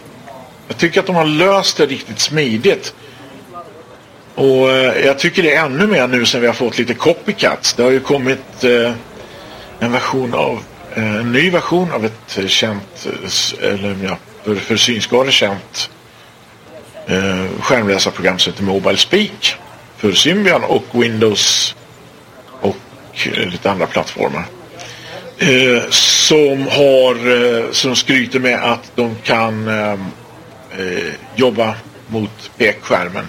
Jag 0.68 0.78
tycker 0.78 1.00
att 1.00 1.06
de 1.06 1.16
har 1.16 1.26
löst 1.26 1.78
det 1.78 1.86
riktigt 1.86 2.20
smidigt. 2.20 2.94
Och 4.36 4.72
eh, 4.72 5.06
jag 5.06 5.20
tycker 5.20 5.44
det 5.44 5.56
är 5.56 5.66
ännu 5.66 5.88
mer 5.88 6.08
nu 6.08 6.26
sen 6.26 6.42
vi 6.42 6.48
har 6.48 6.54
fått 6.54 6.78
lite 6.78 6.94
copycats. 6.94 7.74
Det 7.74 7.84
har 7.84 7.92
ju 7.92 8.00
kommit 8.00 8.64
eh, 8.64 8.92
en 9.80 9.92
version 9.92 10.34
av 10.34 10.64
eh, 10.96 11.16
en 11.16 11.32
ny 11.32 11.50
version 11.50 11.92
av 11.92 12.06
ett 12.06 12.38
eh, 12.38 12.48
känt, 12.48 13.08
eh, 13.62 13.70
eller 13.70 13.96
ja, 14.04 14.18
för, 14.44 14.56
för 14.56 14.78
synskadade 14.78 15.32
känt 15.32 15.90
eh, 17.08 17.62
skärmläsarprogram 17.62 18.40
som 18.40 18.54
heter 18.54 18.64
Mobile 18.64 18.98
Speak 18.98 19.56
för 19.98 20.12
Symbian 20.12 20.64
och 20.64 20.86
Windows 20.92 21.76
och 22.62 22.78
lite 23.36 23.72
andra 23.72 23.88
plattformar. 23.88 24.46
Eh, 25.38 25.90
som 25.90 26.68
har, 26.68 27.16
eh, 27.32 27.72
som 27.72 27.96
skryter 27.96 28.40
med 28.40 28.64
att 28.64 28.92
de 28.96 29.16
kan 29.24 29.68
eh, 29.68 29.92
eh, 30.80 31.14
jobba 31.36 31.76
mot 32.08 32.52
pekskärmen. 32.58 33.26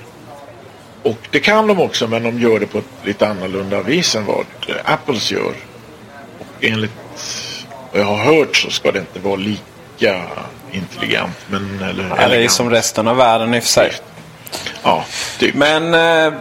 Och 1.02 1.18
det 1.30 1.40
kan 1.40 1.66
de 1.66 1.80
också 1.80 2.06
men 2.06 2.22
de 2.22 2.40
gör 2.40 2.58
det 2.58 2.66
på 2.66 2.78
ett 2.78 2.84
lite 3.04 3.28
annorlunda 3.28 3.82
vis 3.82 4.14
än 4.14 4.24
vad 4.24 4.46
Apples 4.84 5.32
gör. 5.32 5.52
Enligt 6.60 6.90
vad 7.92 8.02
jag 8.02 8.06
har 8.06 8.16
hört 8.16 8.56
så 8.56 8.70
ska 8.70 8.92
det 8.92 8.98
inte 8.98 9.18
vara 9.18 9.36
lika 9.36 10.22
intelligent. 10.72 11.36
Men, 11.46 11.82
eller 11.90 12.16
Ja, 12.18 12.28
det 12.28 12.44
är 12.44 12.48
som 12.48 12.70
resten 12.70 13.08
av 13.08 13.16
världen 13.16 13.54
i 13.54 13.58
och 13.58 13.62
för 13.62 13.70
sig. 13.70 13.92
Ja, 14.82 15.04
typ. 15.38 15.54
Men 15.54 15.94
eh, 15.94 16.32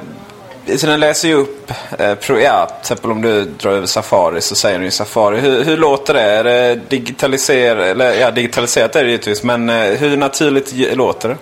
så 0.77 0.87
den 0.87 0.99
läser 0.99 1.27
ju 1.27 1.33
upp, 1.33 1.71
eh, 1.99 2.15
pro, 2.15 2.39
ja, 2.39 2.65
till 2.65 2.79
exempel 2.81 3.11
om 3.11 3.21
du 3.21 3.45
drar 3.45 3.71
över 3.71 3.87
Safari 3.87 4.41
så 4.41 4.55
säger 4.55 4.77
den 4.77 4.85
ju 4.85 4.91
Safari. 4.91 5.39
Hur, 5.39 5.63
hur 5.63 5.77
låter 5.77 6.13
det? 6.13 6.21
Är 6.21 6.43
det 6.43 6.75
digitaliserat? 6.89 7.85
Eller 7.85 8.13
ja, 8.13 8.31
digitaliserat 8.31 8.95
är 8.95 9.03
det 9.03 9.09
givetvis. 9.09 9.43
Men 9.43 9.69
eh, 9.69 9.75
hur 9.75 10.17
naturligt 10.17 10.73
låter 10.95 11.29
det? 11.29 11.37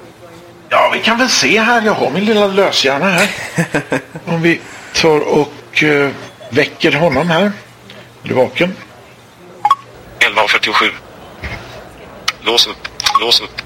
Ja, 0.69 0.91
vi 0.93 0.99
kan 0.99 1.17
väl 1.17 1.29
se 1.29 1.59
här. 1.59 1.81
Jag 1.85 1.93
har 1.93 2.09
min 2.09 2.25
lilla 2.25 2.47
löshjärna 2.47 3.05
här. 3.05 3.29
Om 4.25 4.41
vi 4.41 4.59
tar 5.01 5.19
och 5.19 5.83
eh, 5.83 6.09
väcker 6.49 6.91
honom 6.91 7.29
här. 7.29 7.51
Är 8.27 8.29
du 8.29 8.35
vaken? 8.35 8.75
11.47. 10.19 10.91
Lås 12.41 12.67
upp. 12.67 12.87
Lås 13.21 13.41
upp. 13.41 13.61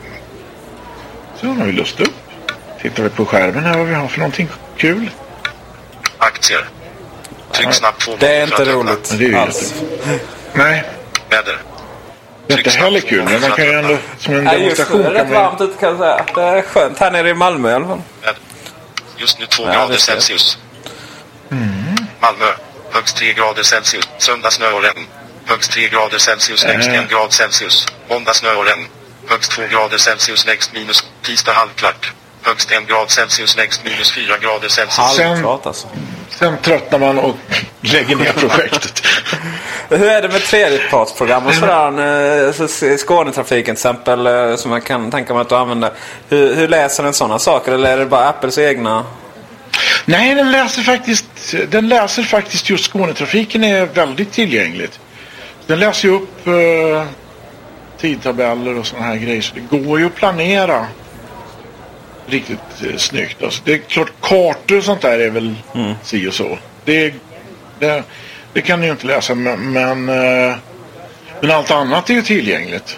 Så 1.40 1.46
nu 1.46 1.60
har 1.60 1.66
vi 1.66 1.72
lust 1.72 2.00
upp. 2.00 2.14
Tittar 2.82 3.04
vi 3.04 3.10
på 3.10 3.26
skärmen 3.26 3.64
här 3.64 3.78
vad 3.78 3.88
vi 3.88 3.94
har 3.94 4.08
för 4.08 4.20
någonting 4.20 4.50
kul. 4.78 5.10
Aktier. 6.18 6.70
Tryck 7.52 7.74
snabbt 7.74 8.02
två 8.02 8.16
Det 8.20 8.36
är 8.36 8.44
inte 8.44 8.66
roligt 8.66 9.10
Men 9.10 9.20
det 9.20 9.26
är 9.26 9.30
ju 9.30 9.36
alls. 9.36 9.74
Nej, 10.54 10.84
Väder. 11.30 11.58
det 12.48 12.54
är 12.54 12.58
inte 12.58 12.70
heller 12.70 13.00
kul. 13.00 13.24
Men 13.24 13.42
man 13.42 13.52
kan 13.52 13.66
ju 13.66 13.72
ändå 13.72 13.98
som 14.18 14.36
en 14.36 14.44
Nej, 14.44 14.66
just 14.66 14.80
nu 14.80 14.86
demonstration 14.86 15.06
är 15.06 15.14
det 15.14 15.24
rätt 15.24 15.32
varmt 15.32 15.62
ute 15.62 15.80
kan 15.80 15.90
jag 15.90 15.98
säga. 15.98 16.26
Det 16.36 16.42
är 16.42 16.62
skönt 16.62 17.00
här 17.00 17.12
nere 17.12 17.30
i 17.30 17.34
Malmö 17.34 17.72
i 17.72 17.74
alla 17.74 17.88
fall. 17.88 18.02
Just 19.18 19.40
nu 19.40 19.46
2 19.46 19.64
Ja, 19.66 19.74
grader. 19.74 19.98
Celsius. 19.98 20.58
Malmö. 22.20 22.46
Högst 22.92 23.18
3 23.18 23.34
grader 23.34 23.64
Celsius. 23.64 24.10
Söndag 24.18 24.52
snö 24.52 24.72
och 24.72 24.84
regn. 24.84 25.06
Högst 25.46 25.72
3 25.72 25.88
grader 25.88 26.18
Celsius. 26.18 26.64
Lägst 26.64 26.90
Äh. 26.90 27.00
1 27.04 27.10
grad 27.10 27.34
Celsius. 27.34 27.86
Måndag 28.10 28.34
snö 28.34 28.54
och 28.54 28.66
regn. 28.66 28.88
Högst 29.28 29.52
2 29.52 29.62
grader 29.72 29.98
Celsius. 29.98 30.46
Lägst 30.46 30.74
minus. 30.74 31.04
Tisdag 31.24 31.52
halvklart. 31.54 32.12
Högst 32.44 32.72
1 32.72 32.88
grad 32.88 33.10
Celsius. 33.12 33.58
Lägst 33.58 33.84
minus 33.86 34.12
4 34.12 34.38
grader 34.38 34.68
Celsius. 34.68 35.16
Sen- 35.16 35.28
Halvklart 35.28 35.66
alltså. 35.66 35.88
Sen 36.30 36.58
tröttnar 36.62 37.00
man 37.00 37.20
och 37.20 37.36
lägger 37.82 38.16
ner 38.16 38.34
projektet. 38.34 39.02
Hur 39.90 40.08
är 40.08 40.22
det 40.22 40.30
med 40.30 40.44
tredjepartsprogram 40.44 41.48
och 41.48 41.54
sådär? 41.54 42.52
Så 42.68 42.98
Skånetrafiken 42.98 43.66
till 43.66 43.72
exempel 43.72 44.28
eh, 44.28 44.56
som 44.56 44.72
man 44.72 44.82
kan 44.82 45.12
tänka 45.12 45.34
mig 45.34 45.42
att 45.42 45.50
du 45.50 45.56
använder. 45.56 45.92
Hur, 46.30 46.56
hur 46.56 46.68
läser 46.68 47.04
den 47.04 47.14
sådana 47.14 47.40
saker 47.40 47.72
eller 47.72 47.92
är 47.94 47.98
det 47.98 48.06
bara 48.06 48.28
Apples 48.30 48.58
egna? 48.58 49.06
Nej, 50.06 50.36
den 50.36 50.52
läser 50.52 50.82
faktiskt, 50.82 51.56
den 51.70 51.90
läser 51.90 52.24
faktiskt 52.24 52.70
just 52.70 52.86
Skånetrafiken 52.86 53.64
är 53.64 53.86
väldigt 53.86 54.32
tillgängligt. 54.32 55.00
Den 55.68 55.80
läser 55.80 56.08
ju 56.08 56.14
upp 56.14 56.48
eh, 56.48 57.06
tidtabeller 57.98 58.78
och 58.78 58.88
sådana 58.88 59.06
här 59.06 59.16
grejer. 59.16 59.42
Så 59.42 59.56
det 59.56 59.78
går 59.78 60.00
ju 60.00 60.06
att 60.06 60.16
planera 60.16 60.88
riktigt 62.26 62.60
eh, 62.84 62.98
snyggt. 62.98 63.44
Alltså, 63.44 63.62
det 63.66 63.74
är 63.74 63.78
klart, 63.78 64.12
kartor 64.22 64.78
och 64.78 64.84
sånt 64.84 65.02
där 65.02 65.20
är 65.20 65.30
väl 65.30 65.56
si 66.04 66.28
och 66.28 66.34
så. 66.34 66.58
Det, 66.86 67.14
det, 67.80 68.04
det 68.54 68.62
kan 68.62 68.80
ni 68.80 68.86
ju 68.86 68.92
inte 68.92 69.08
läsa, 69.08 69.36
men, 69.36 69.74
men, 69.74 70.10
eh, 70.10 70.56
men 71.42 71.52
allt 71.52 71.72
annat 71.72 72.10
är 72.10 72.14
ju 72.14 72.22
tillgängligt. 72.22 72.98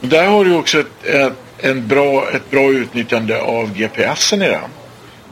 Och 0.00 0.08
där 0.08 0.26
har 0.26 0.44
du 0.44 0.54
också 0.54 0.80
ett, 0.80 1.04
ett, 1.04 1.32
en 1.58 1.88
bra, 1.88 2.30
ett 2.30 2.50
bra 2.50 2.70
utnyttjande 2.70 3.40
av 3.40 3.74
GPSen 3.74 4.42
i 4.42 4.48
den. 4.48 4.70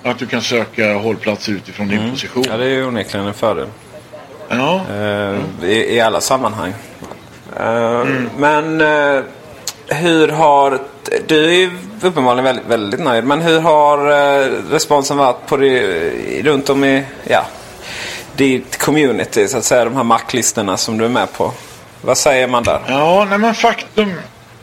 Att 0.07 0.19
du 0.19 0.27
kan 0.27 0.43
söka 0.43 0.95
hållplats 0.95 1.49
utifrån 1.49 1.89
din 1.89 2.11
position. 2.11 2.45
Ja, 2.49 2.57
det 2.57 2.65
är 2.65 2.69
ju 2.69 2.87
onekligen 2.87 3.27
en 3.27 3.35
fördel. 3.35 3.67
Ja. 4.49 4.81
Eh, 4.91 5.69
i, 5.71 5.95
I 5.97 6.01
alla 6.01 6.21
sammanhang. 6.21 6.75
Eh, 7.61 8.05
Men 8.39 8.81
eh, 8.81 9.23
hur 9.87 10.29
har... 10.29 10.79
Du 11.27 11.45
är 11.45 11.53
ju 11.53 11.71
uppenbarligen 12.03 12.45
väldigt, 12.45 12.67
väldigt 12.67 13.01
nöjd. 13.01 13.25
Men 13.25 13.41
hur 13.41 13.61
har 13.61 13.99
responsen 14.71 15.17
varit 15.17 15.47
på 15.47 15.57
det, 15.57 15.83
runt 16.43 16.71
om 16.71 16.85
i 16.85 17.05
ja, 17.25 17.47
ditt 18.37 18.79
community? 18.79 19.49
Så 19.49 19.59
att 19.59 19.65
säga, 19.65 19.85
de 19.85 19.97
här 19.97 20.05
Mac-listorna 20.05 20.77
som 20.77 20.99
du 20.99 21.05
är 21.05 21.09
med 21.09 21.33
på. 21.33 21.53
Vad 22.03 22.19
säger 22.19 22.49
man 22.49 22.63
där? 22.63 22.81
Ja, 22.89 23.27
nej 23.31 23.39
men 23.39 23.55
faktum, 23.55 24.13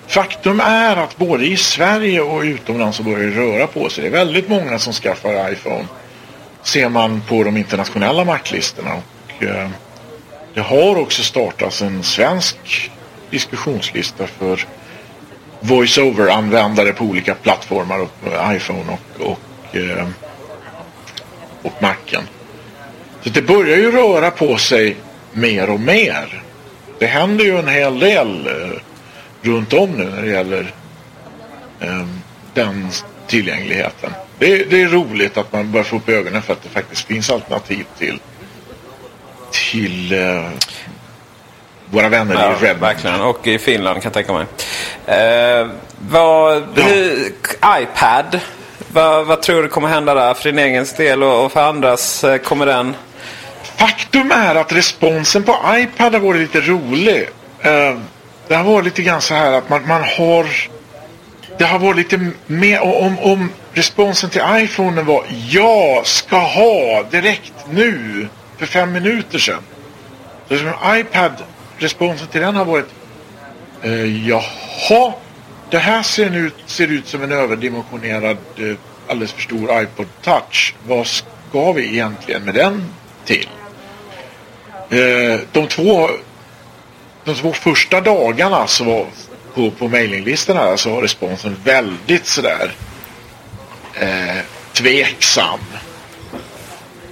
faktum 0.07 0.59
är 0.59 0.95
att 0.95 1.17
både 1.17 1.45
i 1.45 1.57
Sverige 1.57 2.21
och 2.21 2.41
utomlands 2.41 2.97
så 2.97 3.03
börjar 3.03 3.19
det 3.19 3.41
röra 3.41 3.67
på 3.67 3.89
sig. 3.89 4.01
Det 4.01 4.07
är 4.07 4.25
väldigt 4.25 4.49
många 4.49 4.79
som 4.79 4.93
skaffar 4.93 5.51
iPhone. 5.51 5.87
Ser 6.63 6.89
man 6.89 7.21
på 7.21 7.43
de 7.43 7.57
internationella 7.57 8.25
marklistorna. 8.25 8.91
Och, 8.93 9.43
eh, 9.43 9.69
det 10.53 10.61
har 10.61 10.99
också 10.99 11.23
startats 11.23 11.81
en 11.81 12.03
svensk 12.03 12.91
diskussionslista 13.29 14.27
för 14.27 14.67
voice-over-användare 15.59 16.93
på 16.93 17.05
olika 17.05 17.35
plattformar. 17.35 17.99
Och, 17.99 18.33
eh, 18.33 18.55
iPhone 18.55 18.97
och, 19.19 19.31
och, 19.31 19.75
eh, 19.75 20.07
och 21.61 21.81
Macen. 21.81 22.27
Så 23.23 23.29
det 23.29 23.41
börjar 23.41 23.77
ju 23.77 23.91
röra 23.91 24.31
på 24.31 24.57
sig 24.57 24.95
mer 25.31 25.69
och 25.69 25.79
mer. 25.79 26.43
det 26.99 27.05
händer 27.05 27.45
ju 27.45 27.59
en 27.59 27.67
hel 27.67 27.99
del 27.99 28.47
eh, 28.47 28.79
runt 29.43 29.73
om 29.73 29.89
nu 29.91 30.03
när 30.03 30.21
det 30.21 30.27
gäller 30.27 30.73
eh, 31.79 32.05
den 32.53 32.87
tillgängligheten. 33.27 34.13
Det, 34.39 34.51
är- 34.51 34.65
det 34.65 34.81
är 34.81 34.87
roligt 34.87 35.37
att 35.37 35.53
man 35.53 35.71
börjar 35.71 35.83
få 35.83 35.95
upp 35.95 36.09
ögonen 36.09 36.41
för 36.41 36.53
att 36.53 36.63
det 36.63 36.69
faktiskt 36.69 37.07
finns 37.07 37.29
alternativ 37.29 37.85
till 37.97 38.19
till 39.71 40.13
eh, 40.13 40.49
våra 41.89 42.09
vänner 42.09 42.35
Ja, 42.35 42.51
i 42.51 42.53
Redmond. 42.65 42.79
verkligen. 42.81 43.21
Och 43.21 43.47
i 43.47 43.59
Finland 43.59 44.01
kan 44.01 44.11
jag 44.13 44.13
tänka 44.13 44.33
mig. 44.33 44.45
Eh, 45.17 45.67
vad, 46.09 46.63
hur, 46.75 47.31
iPad. 47.81 48.39
Vad, 48.91 49.25
vad 49.25 49.41
tror 49.41 49.61
du 49.63 49.67
kommer 49.67 49.87
hända 49.87 50.13
där 50.13 50.33
för 50.33 50.43
din 50.43 50.59
egen 50.59 50.85
del 50.97 51.23
och, 51.23 51.45
och 51.45 51.51
för 51.51 51.61
andras? 51.69 52.23
Eh, 52.23 52.37
Kommer 52.37 52.65
den... 52.65 52.95
Faktum 53.77 54.31
är 54.31 54.55
att 54.55 54.73
responsen 54.73 55.43
på 55.43 55.57
iPad 55.73 56.13
har 56.13 56.19
varit 56.19 56.41
lite 56.41 56.61
rolig. 56.61 57.29
Eh, 57.61 57.97
det 58.47 58.55
har 58.55 58.63
varit 58.63 58.85
lite 58.85 59.01
grann 59.01 59.21
så 59.21 59.33
här 59.33 59.51
att 59.51 59.69
man, 59.69 59.87
man 59.87 60.03
har... 60.03 60.47
Det 61.57 61.65
har 61.65 61.79
varit 61.79 61.97
lite 61.97 62.31
mer... 62.47 62.81
Om, 62.81 63.19
om 63.19 63.49
responsen 63.73 64.29
till 64.29 64.41
iPhone 64.49 65.01
var 65.01 65.25
ja, 65.49 66.01
ska 66.05 66.37
ha 66.37 67.03
direkt 67.11 67.53
nu 67.69 68.27
för 68.57 68.65
fem 68.65 68.91
minuter 68.91 69.39
sedan. 69.39 69.63
Så 70.49 70.57
som 70.57 70.73
iPad, 70.95 71.31
responsen 71.77 72.27
till 72.27 72.41
den 72.41 72.55
har 72.55 72.65
varit 72.65 72.89
eh, 73.81 74.27
jaha, 74.27 75.13
det 75.69 75.77
här 75.77 76.03
ser 76.03 76.37
ut, 76.37 76.55
ser 76.65 76.87
ut 76.87 77.07
som 77.07 77.23
en 77.23 77.31
överdimensionerad 77.31 78.37
eh, 78.57 78.75
alldeles 79.07 79.31
för 79.31 79.41
stor 79.41 79.81
iPod 79.81 80.07
touch. 80.21 80.75
Vad 80.87 81.07
ska 81.07 81.71
vi 81.71 81.87
egentligen 81.87 82.43
med 82.43 82.53
den 82.53 82.89
till? 83.25 83.49
Eh, 84.89 85.39
de, 85.51 85.67
två, 85.67 86.09
de 87.25 87.35
två 87.35 87.53
första 87.53 88.01
dagarna 88.01 88.67
så 88.67 88.83
var 88.83 89.05
på, 89.55 89.71
på 89.71 89.87
mailinglistorna 89.87 90.77
så 90.77 90.89
var 90.89 91.01
responsen 91.01 91.57
väldigt 91.63 92.25
sådär 92.25 92.71
eh, 93.93 94.37
tveksam. 94.73 95.59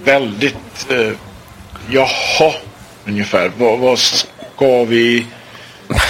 Väldigt 0.04 0.86
eh, 0.90 1.12
jaha 1.90 2.54
ungefär. 3.06 3.52
Vad, 3.58 3.80
vad 3.80 4.00
ska 4.00 4.84
vi 4.84 5.26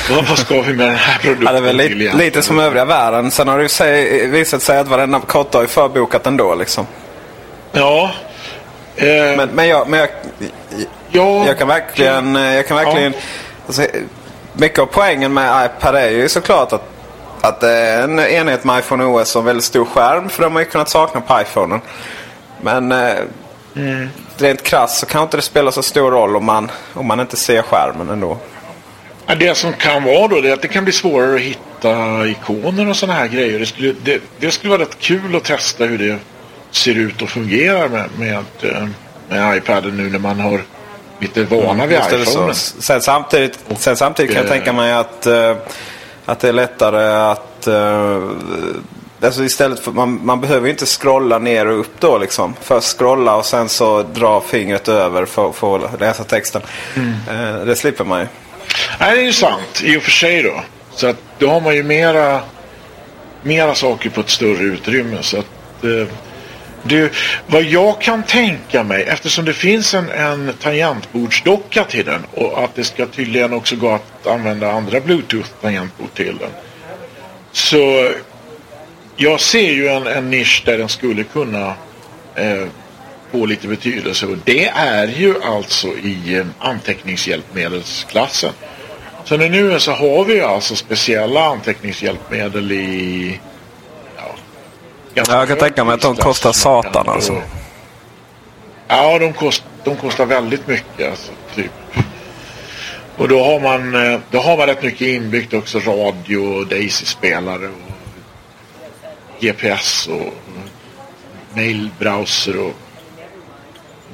vad, 0.10 0.38
ska 0.38 0.62
vi 0.62 0.74
med 0.74 0.88
den 0.88 0.96
här 0.96 1.20
produkten 1.20 1.46
Ja, 1.46 1.51
det 1.51 1.58
är 1.58 1.62
väl 1.62 1.75
lite, 1.77 1.89
egentligen? 1.89 2.17
lite 2.17 2.41
som 2.41 2.60
övriga 2.60 2.86
världen. 2.86 3.31
Sen 3.31 3.48
har 3.48 3.58
det 3.58 3.63
ju 3.63 4.27
visat 4.27 4.62
sig 4.62 4.77
att 4.77 4.88
varenda 4.88 5.20
har 5.53 5.62
ju 5.62 5.67
förbokat 5.67 6.27
ändå. 6.27 6.55
Liksom. 6.55 6.88
Ja. 7.72 8.12
Eh, 8.96 9.05
Men, 9.08 9.50
men, 9.50 9.67
jag, 9.67 9.89
men 9.89 10.00
jag, 10.00 10.10
ja, 11.12 11.48
jag 11.48 11.58
kan 11.58 11.67
verkligen... 11.67 12.36
Jag 12.36 12.67
kan 12.67 12.77
verkligen 12.77 13.13
alltså, 13.65 13.86
mycket 14.53 14.80
av 14.80 14.86
poängen 14.86 15.34
med 15.34 15.65
iPad 15.65 15.96
är 15.96 16.10
ju 16.10 16.30
såklart 16.30 16.74
att, 16.74 16.84
att 17.41 17.60
det 17.60 17.72
är 17.72 18.03
en 18.03 18.20
enhet 18.20 18.63
med 18.63 18.80
iPhone 18.80 19.03
OS 19.03 19.36
och 19.36 19.39
en 19.39 19.46
väldigt 19.46 19.65
stor 19.65 19.86
skärm. 19.86 20.30
För 20.30 20.44
de 20.44 20.53
har 20.53 20.60
ju 20.60 20.65
kunnat 20.65 20.89
sakna 20.89 21.22
på 21.22 21.41
iPhonen. 21.41 21.82
Men 22.62 22.91
eh, 22.91 23.15
rent 24.38 24.63
krasst 24.63 25.00
så 25.00 25.06
kan 25.06 25.24
inte 25.24 25.38
det 25.38 25.41
spela 25.41 25.72
så 25.72 25.84
stor 25.84 26.12
roll 26.12 26.36
om 26.36 26.46
man, 26.46 26.72
om 26.94 27.06
man 27.06 27.20
inte 27.20 27.38
ser 27.38 27.62
skärmen 27.62 28.10
ändå. 28.10 28.38
Ja, 29.25 29.36
Det 29.36 29.58
som 29.58 29.74
kan 29.74 30.03
vara 30.03 30.27
då 30.27 30.41
det 30.41 30.50
är 30.50 30.53
att 30.53 30.62
det 30.62 30.68
kan 30.68 30.84
bli 30.84 30.94
svårare 30.94 31.36
att 31.36 31.41
hitta 31.41 32.27
ikoner 32.27 32.89
och 32.89 32.96
sådana 32.96 33.20
här 33.20 33.27
grejer. 33.27 33.60
Det 33.60 33.65
skulle, 33.65 33.94
det, 34.03 34.22
det 34.39 34.51
skulle 34.51 34.72
vara 34.72 34.82
rätt 34.82 35.00
kul 35.00 35.36
att 35.36 35.44
testa 35.44 35.86
hur 35.86 35.98
det 35.98 36.18
ser 36.72 36.96
ut 36.96 37.22
och 37.22 37.30
fungerar 37.30 37.89
med, 37.89 38.10
med, 38.18 38.46
eh, 38.62 38.88
med 39.30 39.58
iPaden 39.58 39.98
nu 39.98 40.10
när 40.10 40.20
man 40.20 40.39
har 40.39 40.62
lite 41.22 41.44
vana 41.44 41.86
vid 41.86 42.00
så. 42.04 42.16
iPhonen. 42.16 42.56
Sen 42.56 43.01
samtidigt, 43.01 43.60
sen 43.78 43.98
samtidigt 43.98 44.32
kan 44.36 44.44
jag 44.44 44.51
eh, 44.51 44.58
tänka 44.58 44.74
mig 44.74 44.94
att, 44.94 45.28
eh, 45.28 45.56
att 46.25 46.40
det 46.40 46.50
är 46.50 46.54
lättare 46.54 47.32
att... 47.32 47.67
eh, 47.67 48.30
alltså 49.24 49.43
istället 49.43 49.80
för, 49.80 49.91
man, 49.91 50.26
man 50.26 50.41
behöver 50.41 50.69
inte 50.69 50.86
scrolla 50.86 51.39
ner 51.39 51.67
och 51.67 51.80
upp 51.80 52.00
då 52.00 52.17
liksom. 52.17 52.56
Först 52.62 52.98
scrolla 52.98 53.36
och 53.36 53.45
sen 53.45 53.69
så 53.69 54.04
dra 54.04 54.41
fingret 54.41 54.88
över 54.88 55.26
för, 55.26 55.52
för 55.52 55.86
att 55.86 56.00
läsa 56.00 56.24
texten. 56.24 56.62
Mm. 56.95 57.65
Det 57.65 57.76
slipper 57.76 58.04
man 58.04 58.19
ju. 58.19 58.28
Nej, 59.00 59.15
det 59.15 59.22
är 59.22 59.26
ju 59.26 59.34
sant 59.34 59.82
i 59.84 59.98
och 59.98 60.02
för 60.02 60.12
sig 60.12 60.43
då. 60.43 60.62
Så 60.95 61.08
att 61.08 61.17
då 61.39 61.50
har 61.50 61.62
man 61.62 61.76
ju 61.76 61.84
mera, 61.84 62.41
mera 63.43 63.76
saker 63.76 64.10
på 64.10 64.22
ett 64.22 64.30
större 64.30 64.63
utrymme. 64.63 65.17
Så 65.22 65.38
att, 65.38 65.84
eh, 65.84 66.08
det, 66.84 67.13
vad 67.48 67.63
jag 67.63 68.02
kan 68.02 68.24
tänka 68.24 68.84
mig, 68.84 69.04
eftersom 69.04 69.46
det 69.46 69.54
finns 69.54 69.94
en, 69.94 70.10
en 70.10 70.54
tangentbordsdocka 70.62 71.84
till 71.84 72.06
den 72.06 72.26
och 72.34 72.63
att 72.63 72.76
det 72.76 72.84
ska 72.84 73.06
tydligen 73.06 73.54
också 73.54 73.76
gå 73.76 73.89
att 73.89 74.28
använda 74.28 74.72
andra 74.72 75.00
bluetooth-tangentbord 75.00 76.13
till 76.13 76.38
den. 76.38 76.52
Så 77.52 78.12
jag 79.15 79.39
ser 79.39 79.72
ju 79.72 79.88
en, 79.88 80.08
en 80.08 80.30
nisch 80.30 80.63
där 80.65 80.78
den 80.78 80.89
skulle 80.89 81.24
kunna 81.24 81.74
eh, 82.36 82.65
få 83.32 83.46
lite 83.46 83.67
betydelse 83.67 84.26
och 84.26 84.38
det 84.44 84.67
är 84.67 85.08
ju 85.08 85.44
alltså 85.44 85.88
i 85.88 86.38
eh, 86.38 86.46
anteckningshjälpmedelsklassen. 86.60 88.52
Så 89.26 89.38
nu 89.38 89.74
är 89.74 89.80
så 89.80 89.91
har 89.91 90.26
vi 90.26 90.34
ju 90.34 90.44
alltså 90.44 90.76
speciella 90.76 91.46
anteckningshjälpmedel 91.46 92.72
i 92.72 93.39
ganska 95.13 95.36
Jag 95.36 95.47
kan 95.47 95.58
tänka 95.58 95.84
mig 95.84 95.93
att 95.93 96.02
de 96.02 96.15
kostar 96.15 96.52
satan, 96.52 97.10
alltså. 97.10 97.34
Och- 97.34 97.41
Ja, 98.88 99.19
de, 99.19 99.34
kost, 99.34 99.63
de 99.84 99.95
kostar 99.95 100.26
väldigt 100.26 100.67
mycket. 100.67 101.10
Alltså, 101.10 101.32
typ. 101.56 101.71
Och 103.17 103.28
då 103.28 103.43
har, 103.43 103.60
man, 103.60 103.95
eh, 104.13 104.19
då 104.32 104.39
har 104.39 104.58
man 104.58 104.67
rätt 104.67 104.84
mycket 104.84 105.02
inbyggt 105.08 105.54
också. 105.54 105.80
Radio, 105.80 106.63
Daisy-spelare 106.63 107.67
och 107.67 107.91
GPS 109.41 110.08
och 110.08 110.34
mailbrowser 111.56 112.58
och 112.58 112.74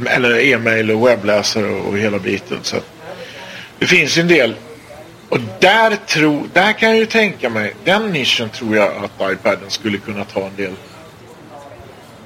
eller 0.06 0.40
e-mail 0.54 0.92
och 0.92 1.08
webbläsare 1.08 1.66
och 1.66 1.98
hela 1.98 2.20
biten. 2.20 2.60
Så 2.62 2.78
att 2.78 2.86
det 3.80 3.86
finns 3.88 4.18
en 4.18 4.28
del. 4.28 4.56
Och 5.30 5.40
där, 5.60 5.96
tro, 5.96 6.48
där 6.54 6.74
kan 6.74 6.90
jag 6.90 6.98
ju 6.98 7.06
tänka 7.06 7.50
mig, 7.50 7.74
den 7.84 8.12
nischen 8.12 8.50
tror 8.50 8.76
jag 8.76 8.88
att 8.88 9.32
iPaden 9.32 9.70
skulle 9.70 9.98
kunna 9.98 10.24
ta 10.24 10.40
en 10.40 10.56
del, 10.56 10.74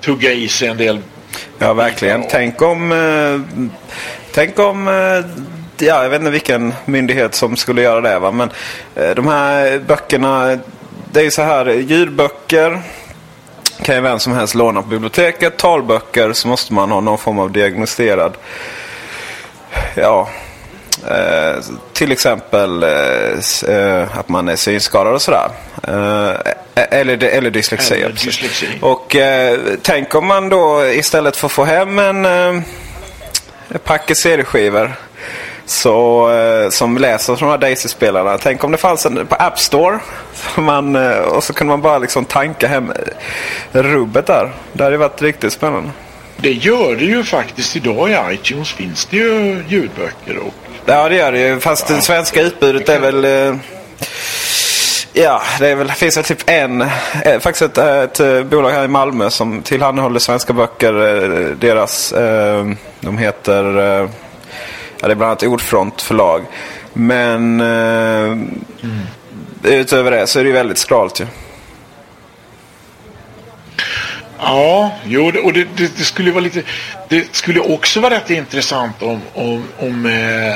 tugga 0.02 0.32
i 0.32 0.48
sig 0.48 0.68
en 0.68 0.78
del 0.78 1.00
Ja, 1.58 1.74
verkligen. 1.74 2.24
Tänk 2.30 2.62
om... 2.62 2.92
Eh, 2.92 3.70
tänk 4.32 4.60
om... 4.60 4.88
Eh, 4.88 5.44
ja, 5.88 6.04
jag 6.04 6.10
vet 6.10 6.20
inte 6.20 6.32
vilken 6.32 6.74
myndighet 6.86 7.36
som 7.36 7.56
skulle 7.56 7.82
göra 7.82 8.02
det. 8.02 8.20
Va? 8.20 8.32
Men 8.32 8.50
eh, 8.96 9.10
de 9.10 9.28
här 9.28 9.80
böckerna... 9.80 10.60
Det 11.12 11.20
är 11.20 11.24
ju 11.24 11.32
så 11.32 11.42
här, 11.42 11.66
ljudböcker 11.66 12.82
kan 13.84 13.96
ju 13.96 14.02
vem 14.02 14.20
som 14.20 14.34
helst 14.34 14.56
låna 14.56 14.82
på 14.82 14.88
biblioteket. 14.88 15.58
Talböcker 15.58 16.34
så 16.34 16.48
måste 16.48 16.74
man 16.74 16.92
ha 16.92 17.02
någon 17.02 17.18
form 17.18 17.40
av 17.40 17.52
diagnostiserad... 17.52 18.38
Ja, 19.96 20.30
Eh, 21.08 21.64
till 21.94 22.12
exempel 22.12 22.84
eh, 22.84 23.76
eh, 23.76 24.18
att 24.18 24.30
man 24.30 24.50
är 24.50 24.56
synskadad 24.56 25.14
och 25.14 25.22
sådär. 25.22 25.50
Eh, 25.84 26.54
eller, 26.76 27.24
eller 27.24 27.50
dyslexi. 27.50 27.94
Eller 27.94 28.10
dyslexi. 28.10 28.68
Och 28.82 29.16
eh, 29.16 29.60
tänk 29.82 30.16
om 30.16 30.28
man 30.28 30.50
då 30.50 30.86
istället 30.86 31.36
för 31.36 31.48
att 31.48 31.52
få 31.52 31.64
hem 31.64 32.00
en 32.00 32.26
eh, 32.26 32.62
packe 33.84 34.16
CD-skivor 34.16 34.92
så, 35.66 36.32
eh, 36.32 36.70
som 36.70 36.98
läser 36.98 37.36
från 37.36 37.50
de 37.50 37.52
här 37.52 37.58
Daisy-spelarna. 37.58 38.38
Tänk 38.38 38.64
om 38.64 38.72
det 38.72 38.78
fanns 38.78 39.06
en 39.06 39.28
på 39.28 39.36
App 39.36 39.60
Store. 39.60 40.00
Så 40.34 40.62
man, 40.62 40.96
eh, 40.96 41.18
och 41.18 41.44
så 41.44 41.54
kunde 41.54 41.72
man 41.72 41.82
bara 41.82 41.98
liksom 41.98 42.26
tanka 42.26 42.68
hem 42.68 42.92
eh, 42.92 43.82
rubbet 43.82 44.26
där. 44.26 44.52
Det 44.74 44.84
hade 44.84 44.98
varit 44.98 45.22
riktigt 45.22 45.54
spännande. 45.54 45.90
Det 46.38 46.52
gör 46.52 46.96
det 46.96 47.06
ju 47.06 47.24
faktiskt 47.24 47.76
idag 47.76 48.10
i 48.12 48.34
iTunes 48.34 48.74
finns 48.74 49.06
det 49.06 49.18
ju 49.18 49.64
ljudböcker 49.68 50.38
och 50.38 50.71
Ja 50.86 51.10
det 51.10 51.16
gör 51.16 51.32
det 51.32 51.40
ju. 51.40 51.60
Fast 51.60 51.88
det 51.88 52.02
svenska 52.02 52.42
utbudet 52.42 52.90
är 52.90 53.00
väl... 53.00 53.26
Eh, 53.26 53.56
ja, 55.14 55.42
det 55.60 55.68
är 55.68 55.76
väl, 55.76 55.92
finns 55.92 56.18
väl 56.18 56.24
typ 56.24 56.50
en. 56.50 56.82
Eh, 56.82 57.40
faktiskt 57.40 57.62
ett, 57.62 57.78
ett, 57.78 58.20
eh, 58.20 58.44
bolag 58.44 58.72
här 58.72 58.86
i 58.86 58.88
Malmö 58.88 59.30
som 59.30 59.62
tillhandahåller 59.62 60.20
svenska 60.20 60.54
böcker. 60.54 60.94
Deras... 61.60 62.14
De 63.00 63.18
heter... 63.18 63.64
Ja, 65.00 65.08
det 65.08 65.14
är 65.14 65.16
bland 65.16 65.24
annat 65.24 65.44
Ordfront 65.44 66.02
förlag. 66.02 66.46
Men... 66.94 67.62
Eh, 67.62 68.38
Utöver 69.64 70.12
det 70.12 70.28
så 70.28 70.40
är 70.40 70.44
det 70.44 70.48
ju 70.48 70.54
väldigt 70.54 70.78
skralt 70.78 71.20
ju. 71.20 71.26
Ja, 74.40 74.92
jo, 75.06 75.32
och 75.44 75.54
det, 75.54 75.68
det, 75.76 75.98
det 75.98 76.04
skulle 76.04 76.32
vara 76.32 76.44
lite... 76.44 76.64
Det 77.10 77.36
skulle 77.36 77.60
också 77.60 78.00
vara 78.00 78.14
rätt 78.14 78.30
intressant 78.30 79.02
om, 79.02 79.22
om, 79.34 79.64
om 79.80 80.06
eh, 80.06 80.56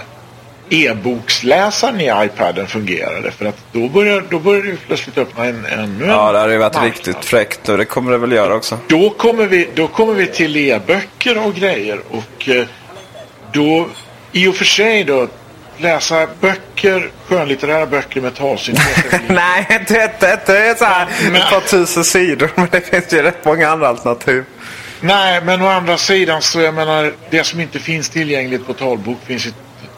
e-boksläsaren 0.69 2.01
i 2.01 2.25
iPaden 2.25 2.67
fungerade. 2.67 3.31
För 3.31 3.45
att 3.45 3.57
då 3.71 3.89
börjar, 3.89 4.23
då 4.29 4.39
börjar 4.39 4.61
det 4.63 4.77
plötsligt 4.87 5.17
öppna 5.17 5.45
en, 5.45 5.65
ännu 5.65 6.03
en 6.03 6.09
Ja, 6.09 6.31
det 6.31 6.39
hade 6.39 6.53
ju 6.53 6.59
varit 6.59 6.73
marknad. 6.73 6.93
riktigt 6.93 7.25
fräckt 7.25 7.69
och 7.69 7.77
det 7.77 7.85
kommer 7.85 8.11
det 8.11 8.17
väl 8.17 8.31
göra 8.31 8.53
också. 8.55 8.79
Då 8.87 9.09
kommer 9.09 9.45
vi, 9.45 9.69
då 9.75 9.87
kommer 9.87 10.13
vi 10.13 10.27
till 10.27 10.57
e-böcker 10.57 11.45
och 11.45 11.55
grejer 11.55 11.99
och 12.09 12.49
eh, 12.49 12.65
då 13.53 13.87
i 14.31 14.47
och 14.47 14.55
för 14.55 14.65
sig 14.65 15.03
då 15.03 15.27
läsa 15.77 16.27
böcker, 16.41 17.09
skönlitterära 17.27 17.85
böcker 17.85 18.21
med 18.21 18.35
talsyntes. 18.35 19.05
Nej, 19.27 19.67
inte, 19.79 19.93
inte, 20.13 20.31
inte 20.41 20.75
så 20.79 20.85
här 20.85 21.07
Men- 21.23 21.35
ett 21.35 21.49
par 21.49 21.59
tusen 21.61 22.03
sidor. 22.03 22.51
Men 22.55 22.67
det 22.71 22.81
finns 22.81 23.13
ju 23.13 23.21
rätt 23.21 23.45
många 23.45 23.69
andra 23.69 23.87
alternativ. 23.87 24.43
Nej, 25.01 25.41
men 25.43 25.61
å 25.61 25.67
andra 25.67 25.97
sidan 25.97 26.41
så 26.41 26.61
jag 26.61 26.73
menar 26.73 27.13
det 27.29 27.43
som 27.43 27.59
inte 27.59 27.79
finns 27.79 28.09
tillgängligt 28.09 28.67
på 28.67 28.73
talbok 28.73 29.17
finns 29.25 29.45
ju 29.47 29.51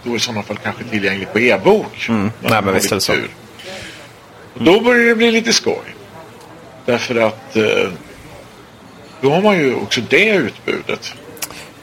då 0.03 0.15
i 0.15 0.19
sådana 0.19 0.43
fall 0.43 0.57
kanske 0.63 0.83
tillgängligt 0.83 1.33
på 1.33 1.39
e-bok. 1.39 2.05
Mm. 2.09 2.31
Nej, 2.41 2.61
men 2.61 2.73
visst 2.73 2.85
vi 2.85 2.91
är 2.91 2.95
det 2.95 3.01
så. 3.01 3.13
tur. 3.13 3.29
Då 4.53 4.79
börjar 4.79 5.05
det 5.05 5.15
bli 5.15 5.31
lite 5.31 5.53
skoj. 5.53 5.95
Därför 6.85 7.15
att 7.15 7.55
eh, 7.55 7.89
då 9.21 9.31
har 9.31 9.41
man 9.41 9.57
ju 9.57 9.75
också 9.75 10.01
det 10.09 10.29
utbudet. 10.29 11.13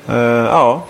Eh, 0.08 0.14
ja. 0.16 0.86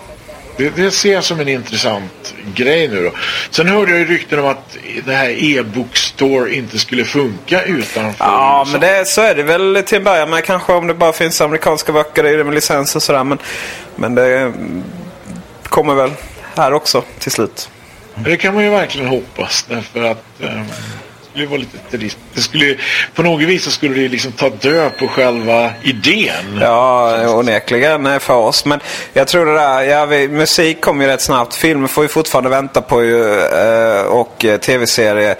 Det, 0.57 0.69
det 0.69 0.91
ser 0.91 1.13
jag 1.13 1.23
som 1.23 1.39
en 1.39 1.47
intressant 1.47 2.33
grej 2.55 2.87
nu 2.87 3.03
då. 3.03 3.11
Sen 3.49 3.67
hörde 3.67 3.91
jag 3.91 3.99
ju 3.99 4.05
rykten 4.05 4.39
om 4.39 4.45
att 4.45 4.77
det 5.05 5.13
här 5.13 5.43
e-bookstore 5.43 6.55
inte 6.55 6.79
skulle 6.79 7.05
funka 7.05 7.63
utanför 7.63 8.25
Ja, 8.25 8.63
USA. 8.67 8.71
men 8.71 8.81
det, 8.81 9.05
så 9.07 9.21
är 9.21 9.35
det 9.35 9.43
väl 9.43 9.83
till 9.85 9.97
en 9.97 10.03
början. 10.03 10.29
Men 10.29 10.41
kanske 10.41 10.73
om 10.73 10.87
det 10.87 10.93
bara 10.93 11.13
finns 11.13 11.41
amerikanska 11.41 11.91
böcker 11.91 12.25
i 12.25 12.35
det 12.35 12.43
med 12.43 12.53
licens 12.53 12.95
och 12.95 13.03
sådär. 13.03 13.23
Men, 13.23 13.37
men 13.95 14.15
det 14.15 14.37
mm, 14.37 14.83
kommer 15.63 15.95
väl 15.95 16.11
här 16.57 16.73
också 16.73 17.03
till 17.19 17.31
slut. 17.31 17.69
Det 18.15 18.37
kan 18.37 18.53
man 18.53 18.63
ju 18.63 18.69
verkligen 18.69 19.07
hoppas 19.07 19.65
därför 19.69 20.03
att 20.03 20.41
eh, 20.41 20.49
det 20.49 21.31
skulle 21.31 21.45
vara 21.45 21.59
lite 21.59 21.97
trist. 21.97 22.17
Det 22.33 22.41
skulle, 22.41 22.77
på 23.13 23.23
något 23.23 23.41
vis 23.41 23.63
så 23.63 23.71
skulle 23.71 24.01
det 24.01 24.07
liksom 24.07 24.31
ta 24.31 24.49
död 24.49 24.91
på 24.99 25.07
själva 25.07 25.71
idén. 25.83 26.59
Ja, 26.61 27.29
onekligen 27.29 28.05
eh, 28.05 28.19
för 28.19 28.33
oss. 28.33 28.65
Men 28.65 28.79
jag 29.13 29.27
tror 29.27 29.45
det 29.45 29.53
där, 29.53 29.81
ja, 29.81 30.05
vi, 30.05 30.27
musik 30.27 30.81
kommer 30.81 31.05
ju 31.05 31.11
rätt 31.11 31.21
snabbt. 31.21 31.55
Filmer 31.55 31.87
får 31.87 32.01
vi 32.01 32.07
fortfarande 32.07 32.49
vänta 32.49 32.81
på 32.81 33.03
ju, 33.03 33.39
eh, 33.39 34.01
och 34.01 34.45
eh, 34.45 34.59
tv-serier. 34.59 35.35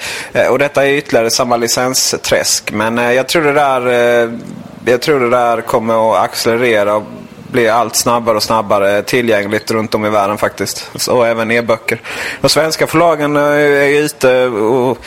Och 0.49 0.59
detta 0.59 0.85
är 0.85 0.93
ytterligare 0.93 1.29
samma 1.29 1.57
licensträsk. 1.57 2.71
Men 2.71 2.97
jag 2.97 3.27
tror 3.27 3.43
det 3.43 3.53
där 3.53 3.81
jag 4.85 5.01
tror 5.01 5.19
det 5.19 5.29
där 5.29 5.61
kommer 5.61 6.13
att 6.13 6.23
accelerera 6.23 7.03
och 7.55 7.61
bli 7.61 7.69
allt 7.69 7.95
snabbare 7.95 8.35
och 8.35 8.43
snabbare 8.43 9.03
tillgängligt 9.03 9.71
runt 9.71 9.95
om 9.95 10.05
i 10.05 10.09
världen 10.09 10.37
faktiskt. 10.37 11.07
Och 11.09 11.27
även 11.27 11.51
e-böcker. 11.51 12.01
De 12.41 12.49
svenska 12.49 12.87
förlagen 12.87 13.35
eh, 13.35 13.43
är 13.43 13.99
ute 13.99 14.45
och 14.45 14.97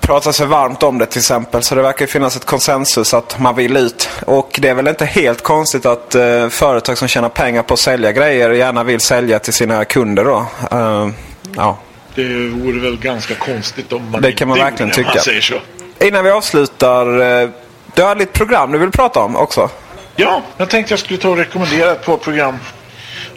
pratar 0.00 0.32
sig 0.32 0.46
varmt 0.46 0.82
om 0.82 0.98
det 0.98 1.06
till 1.06 1.18
exempel. 1.18 1.62
Så 1.62 1.74
det 1.74 1.82
verkar 1.82 2.06
finnas 2.06 2.36
ett 2.36 2.44
konsensus 2.44 3.14
att 3.14 3.38
man 3.38 3.56
vill 3.56 3.76
ut. 3.76 4.08
Och 4.26 4.58
det 4.62 4.68
är 4.68 4.74
väl 4.74 4.88
inte 4.88 5.04
helt 5.04 5.42
konstigt 5.42 5.86
att 5.86 6.14
eh, 6.14 6.48
företag 6.48 6.98
som 6.98 7.08
tjänar 7.08 7.28
pengar 7.28 7.62
på 7.62 7.74
att 7.74 7.80
sälja 7.80 8.12
grejer 8.12 8.50
gärna 8.50 8.84
vill 8.84 9.00
sälja 9.00 9.38
till 9.38 9.52
sina 9.52 9.84
kunder 9.84 10.24
då. 10.24 10.46
Eh, 10.70 11.08
ja. 11.56 11.78
Det 12.14 12.48
vore 12.48 12.80
väl 12.80 12.96
ganska 12.96 13.34
konstigt 13.34 13.92
om 13.92 14.10
man 14.10 14.22
Det 14.22 14.32
kan 14.32 14.48
man 14.48 14.58
inte 14.58 14.70
verkligen 14.70 14.92
tycka. 14.92 15.60
Innan 16.06 16.24
vi 16.24 16.30
avslutar. 16.30 17.06
Eh, 17.42 17.48
du 17.94 18.02
har 18.02 18.16
lite 18.16 18.32
program 18.32 18.72
du 18.72 18.78
vill 18.78 18.90
prata 18.90 19.20
om 19.20 19.36
också. 19.36 19.70
Ja, 20.16 20.42
jag 20.56 20.70
tänkte 20.70 20.92
jag 20.92 20.98
skulle 20.98 21.18
ta 21.18 21.28
och 21.28 21.36
rekommendera 21.36 21.92
ett 21.92 22.04
par 22.04 22.16
program. 22.16 22.58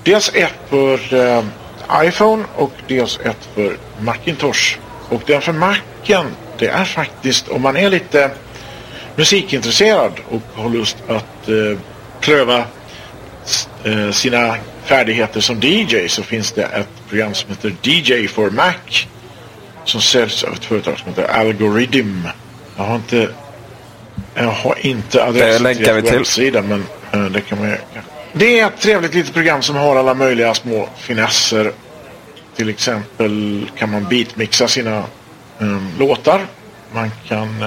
Dels 0.04 0.32
ett 0.34 0.54
för 0.70 1.14
eh, 1.14 1.44
iPhone 2.08 2.44
och 2.56 2.72
dels 2.88 3.20
ett 3.20 3.50
för 3.56 3.78
Macintosh. 4.00 4.78
Och 5.10 5.22
den 5.26 5.42
för 5.42 5.54
Macen, 5.54 6.26
det 6.58 6.68
är 6.68 6.86
faktiskt 6.86 7.48
om 7.48 7.62
man 7.62 7.78
är 7.78 7.90
lite 7.90 8.32
musikintresserad 9.16 10.12
och 10.30 10.42
har 10.62 10.70
lust 10.70 10.98
att 11.08 11.50
eh, 11.50 11.80
pröva 12.20 12.58
eh, 13.84 14.12
sina 14.12 14.58
färdigheter 14.84 15.42
som 15.42 15.60
DJ 15.62 16.08
så 16.08 16.24
finns 16.24 16.52
det 16.52 16.64
ett 16.64 17.10
program 17.10 17.34
som 17.34 17.50
heter 17.50 17.76
DJ 17.82 18.28
for 18.28 18.50
Mac 18.50 18.74
som 19.86 20.02
säljs 20.02 20.44
av 20.44 20.54
ett 20.54 20.66
företag 20.66 21.00
som 21.00 21.10
heter 21.10 21.24
Algorithm. 21.24 22.28
Jag 22.76 22.84
har 22.84 22.96
inte 22.96 23.30
jag 24.44 24.52
har 24.52 24.86
inte 24.86 25.24
adressen 25.24 25.76
till 25.76 25.78
vi 25.78 25.86
deras 25.86 26.04
till. 26.04 26.18
webbsida 26.18 26.62
men 26.62 26.84
eh, 27.12 27.26
det 27.26 27.42
kan 27.42 27.60
man 27.60 27.70
ju. 27.70 27.78
Det 28.34 28.60
är 28.60 28.68
ett 28.68 28.80
trevligt 28.80 29.14
litet 29.14 29.34
program 29.34 29.62
som 29.62 29.76
har 29.76 29.96
alla 29.96 30.14
möjliga 30.14 30.54
små 30.54 30.90
finesser. 30.98 31.72
Till 32.56 32.70
exempel 32.70 33.66
kan 33.78 33.92
man 33.92 34.06
beatmixa 34.06 34.68
sina 34.68 34.98
eh, 35.60 36.00
låtar. 36.00 36.42
Man 36.94 37.12
kan 37.28 37.64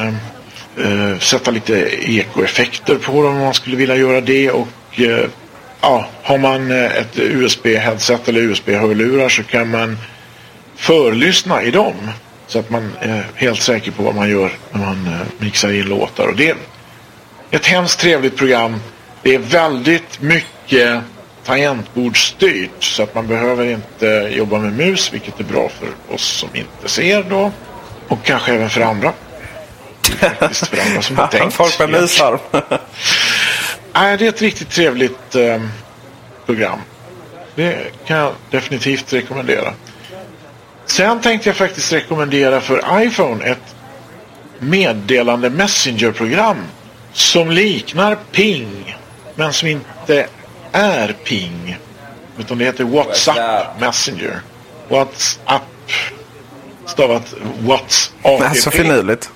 eh, 0.76 1.18
sätta 1.18 1.50
lite 1.50 1.74
ekoeffekter 2.10 2.94
på 2.94 3.22
dem 3.22 3.36
om 3.36 3.40
man 3.40 3.54
skulle 3.54 3.76
vilja 3.76 3.96
göra 3.96 4.20
det. 4.20 4.50
Och 4.50 4.68
eh, 5.00 5.26
ja, 5.80 6.06
har 6.22 6.38
man 6.38 6.70
ett 6.70 7.18
USB-headset 7.18 8.28
eller 8.28 8.40
USB-hörlurar 8.40 9.28
så 9.28 9.42
kan 9.42 9.70
man 9.70 9.98
förlyssna 10.76 11.62
i 11.62 11.70
dem. 11.70 11.94
Så 12.50 12.58
att 12.58 12.70
man 12.70 12.92
är 13.00 13.26
helt 13.34 13.62
säker 13.62 13.90
på 13.90 14.02
vad 14.02 14.14
man 14.14 14.30
gör 14.30 14.52
när 14.70 14.80
man 14.80 15.06
eh, 15.06 15.20
mixar 15.38 15.72
in 15.72 15.84
låtar. 15.84 16.28
Och 16.28 16.36
det 16.36 16.50
är 16.50 16.56
ett 17.50 17.66
hemskt 17.66 18.00
trevligt 18.00 18.36
program. 18.36 18.80
Det 19.22 19.34
är 19.34 19.38
väldigt 19.38 20.20
mycket 20.20 21.00
tangentbordsstyrt 21.44 22.82
så 22.84 23.02
att 23.02 23.14
man 23.14 23.26
behöver 23.26 23.64
inte 23.64 24.06
jobba 24.30 24.58
med 24.58 24.72
mus 24.72 25.12
vilket 25.12 25.40
är 25.40 25.44
bra 25.44 25.68
för 25.68 26.14
oss 26.14 26.22
som 26.22 26.48
inte 26.52 26.88
ser 26.88 27.22
då. 27.22 27.52
Och 28.08 28.18
kanske 28.24 28.52
även 28.52 28.70
för 28.70 28.80
andra. 28.80 29.12
Det 30.02 30.26
är 30.26 30.30
faktiskt 30.30 30.66
för 30.66 30.80
andra 30.80 31.02
som 31.02 31.18
har 31.18 31.26
tänkt. 31.30 31.54
Folk 31.54 31.78
med 31.78 31.90
musar. 31.90 32.38
Nej, 33.92 34.16
det 34.16 34.24
är 34.24 34.28
ett 34.28 34.42
riktigt 34.42 34.70
trevligt 34.70 35.34
eh, 35.34 35.62
program. 36.46 36.78
Det 37.54 37.78
kan 38.06 38.16
jag 38.16 38.32
definitivt 38.50 39.12
rekommendera. 39.12 39.72
Sen 40.90 41.20
tänkte 41.20 41.48
jag 41.48 41.56
faktiskt 41.56 41.92
rekommendera 41.92 42.60
för 42.60 43.02
iPhone 43.02 43.44
ett 43.44 43.76
meddelande 44.58 45.50
Messenger-program 45.50 46.56
som 47.12 47.50
liknar 47.50 48.18
Ping 48.32 48.96
men 49.34 49.52
som 49.52 49.68
inte 49.68 50.26
är 50.72 51.12
Ping. 51.24 51.78
Utan 52.38 52.58
det 52.58 52.64
heter 52.64 52.84
WhatsApp 52.84 53.80
Messenger. 53.80 54.40
WhatsApp 54.88 55.62
stavat 56.86 57.34
WhatsApp. 57.60 58.56
Så 58.56 58.70
finurligt. 58.70 59.30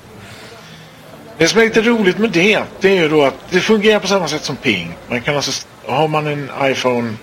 Det 1.39 1.49
som 1.49 1.61
är 1.61 1.65
lite 1.65 1.83
roligt 1.83 2.19
med 2.19 2.31
det, 2.31 2.63
det 2.81 2.89
är 2.89 3.03
ju 3.03 3.09
då 3.09 3.25
att 3.25 3.51
det 3.51 3.61
fungerar 3.61 4.01
på 4.01 4.07
samma 4.07 4.29
sätt 4.29 4.45
som 4.45 4.57
Ping. 4.57 4.95
Man 5.09 5.21
kan 5.21 5.37
alltså, 5.37 5.67
har 5.87 6.09
man 6.09 6.27
en 6.27 6.51
iPhone 6.63 7.15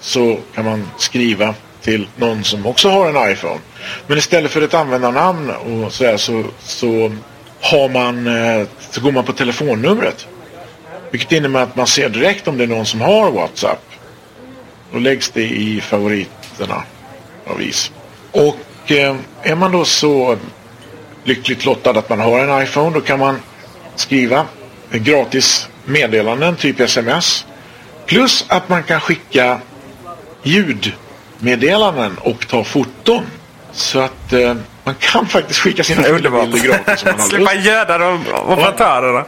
så 0.00 0.38
kan 0.54 0.64
man 0.64 0.90
skriva 0.98 1.54
till 1.82 2.08
någon 2.16 2.44
som 2.44 2.66
också 2.66 2.88
har 2.88 3.08
en 3.08 3.32
iPhone. 3.32 3.60
Men 4.06 4.18
istället 4.18 4.50
för 4.50 4.62
ett 4.62 4.74
användarnamn 4.74 5.50
och 5.50 5.92
sådär 5.92 6.16
så, 6.16 6.44
så 6.58 7.12
har 7.60 7.88
man, 7.88 8.26
eh, 8.26 8.66
så 8.90 9.00
går 9.00 9.12
man 9.12 9.24
på 9.24 9.32
telefonnumret. 9.32 10.26
Vilket 11.10 11.32
innebär 11.32 11.62
att 11.62 11.76
man 11.76 11.86
ser 11.86 12.08
direkt 12.08 12.48
om 12.48 12.58
det 12.58 12.64
är 12.64 12.68
någon 12.68 12.86
som 12.86 13.00
har 13.00 13.30
WhatsApp. 13.30 13.82
Då 14.92 14.98
läggs 14.98 15.30
det 15.30 15.42
i 15.42 15.80
favoriterna 15.80 16.82
av 17.46 17.62
is. 17.62 17.92
Och 18.32 18.92
eh, 18.92 19.16
är 19.42 19.54
man 19.54 19.72
då 19.72 19.84
så 19.84 20.36
lyckligt 21.24 21.64
lottad 21.64 21.90
att 21.90 22.08
man 22.08 22.20
har 22.20 22.40
en 22.40 22.62
iPhone 22.62 22.94
då 22.94 23.00
kan 23.00 23.18
man 23.18 23.40
skriva 23.94 24.46
gratis 24.90 25.68
meddelanden, 25.84 26.56
typ 26.56 26.80
sms. 26.80 27.46
Plus 28.06 28.44
att 28.48 28.68
man 28.68 28.82
kan 28.82 29.00
skicka 29.00 29.60
ljud 30.42 30.92
ljudmeddelanden 31.40 32.18
och 32.18 32.48
ta 32.48 32.64
foton. 32.64 33.26
Så 33.72 34.00
att 34.00 34.32
eh, 34.32 34.54
man 34.84 34.94
kan 34.94 35.26
faktiskt 35.36 35.60
skicka 35.60 35.84
sina 35.84 36.02
bilder 36.02 36.62
gratis 36.64 37.04
Slippa 37.28 37.54
göda 37.54 37.98
de 37.98 38.24
operatörerna. 38.46 39.24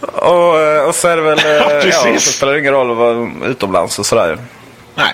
Och, 0.00 0.60
eh, 0.60 0.84
och 0.88 0.94
så 0.94 1.08
är 1.08 1.16
det 1.16 1.22
väl... 1.22 1.38
eh, 1.44 1.52
Ja, 1.52 1.68
precis. 1.68 2.04
ja, 2.06 2.20
så 2.20 2.32
spelar 2.32 2.52
det 2.52 2.60
ingen 2.60 2.72
roll 2.72 2.96
vara 2.96 3.30
utomlands 3.46 3.98
och 3.98 4.06
sådär. 4.06 4.38
Nej, 4.94 5.12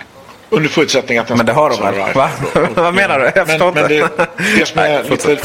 under 0.51 0.69
förutsättning 0.69 1.19
att 1.19 1.29
den 1.29 1.37
Men 1.37 1.47
det 1.47 1.53
har 1.53 1.71
de 1.71 1.81
väl? 1.81 2.15
Va? 2.15 2.31
Vad 2.75 2.95
menar 2.95 3.19
du? 3.19 3.25
Jag 3.25 3.35
men, 3.35 3.47
förstår 3.47 3.73
men 3.73 3.93
inte. 3.93 4.09
det, 4.17 4.29
det, 4.59 4.67
som 4.67 4.79
är 4.79 4.89
Nej, 4.89 5.11
lite, 5.11 5.39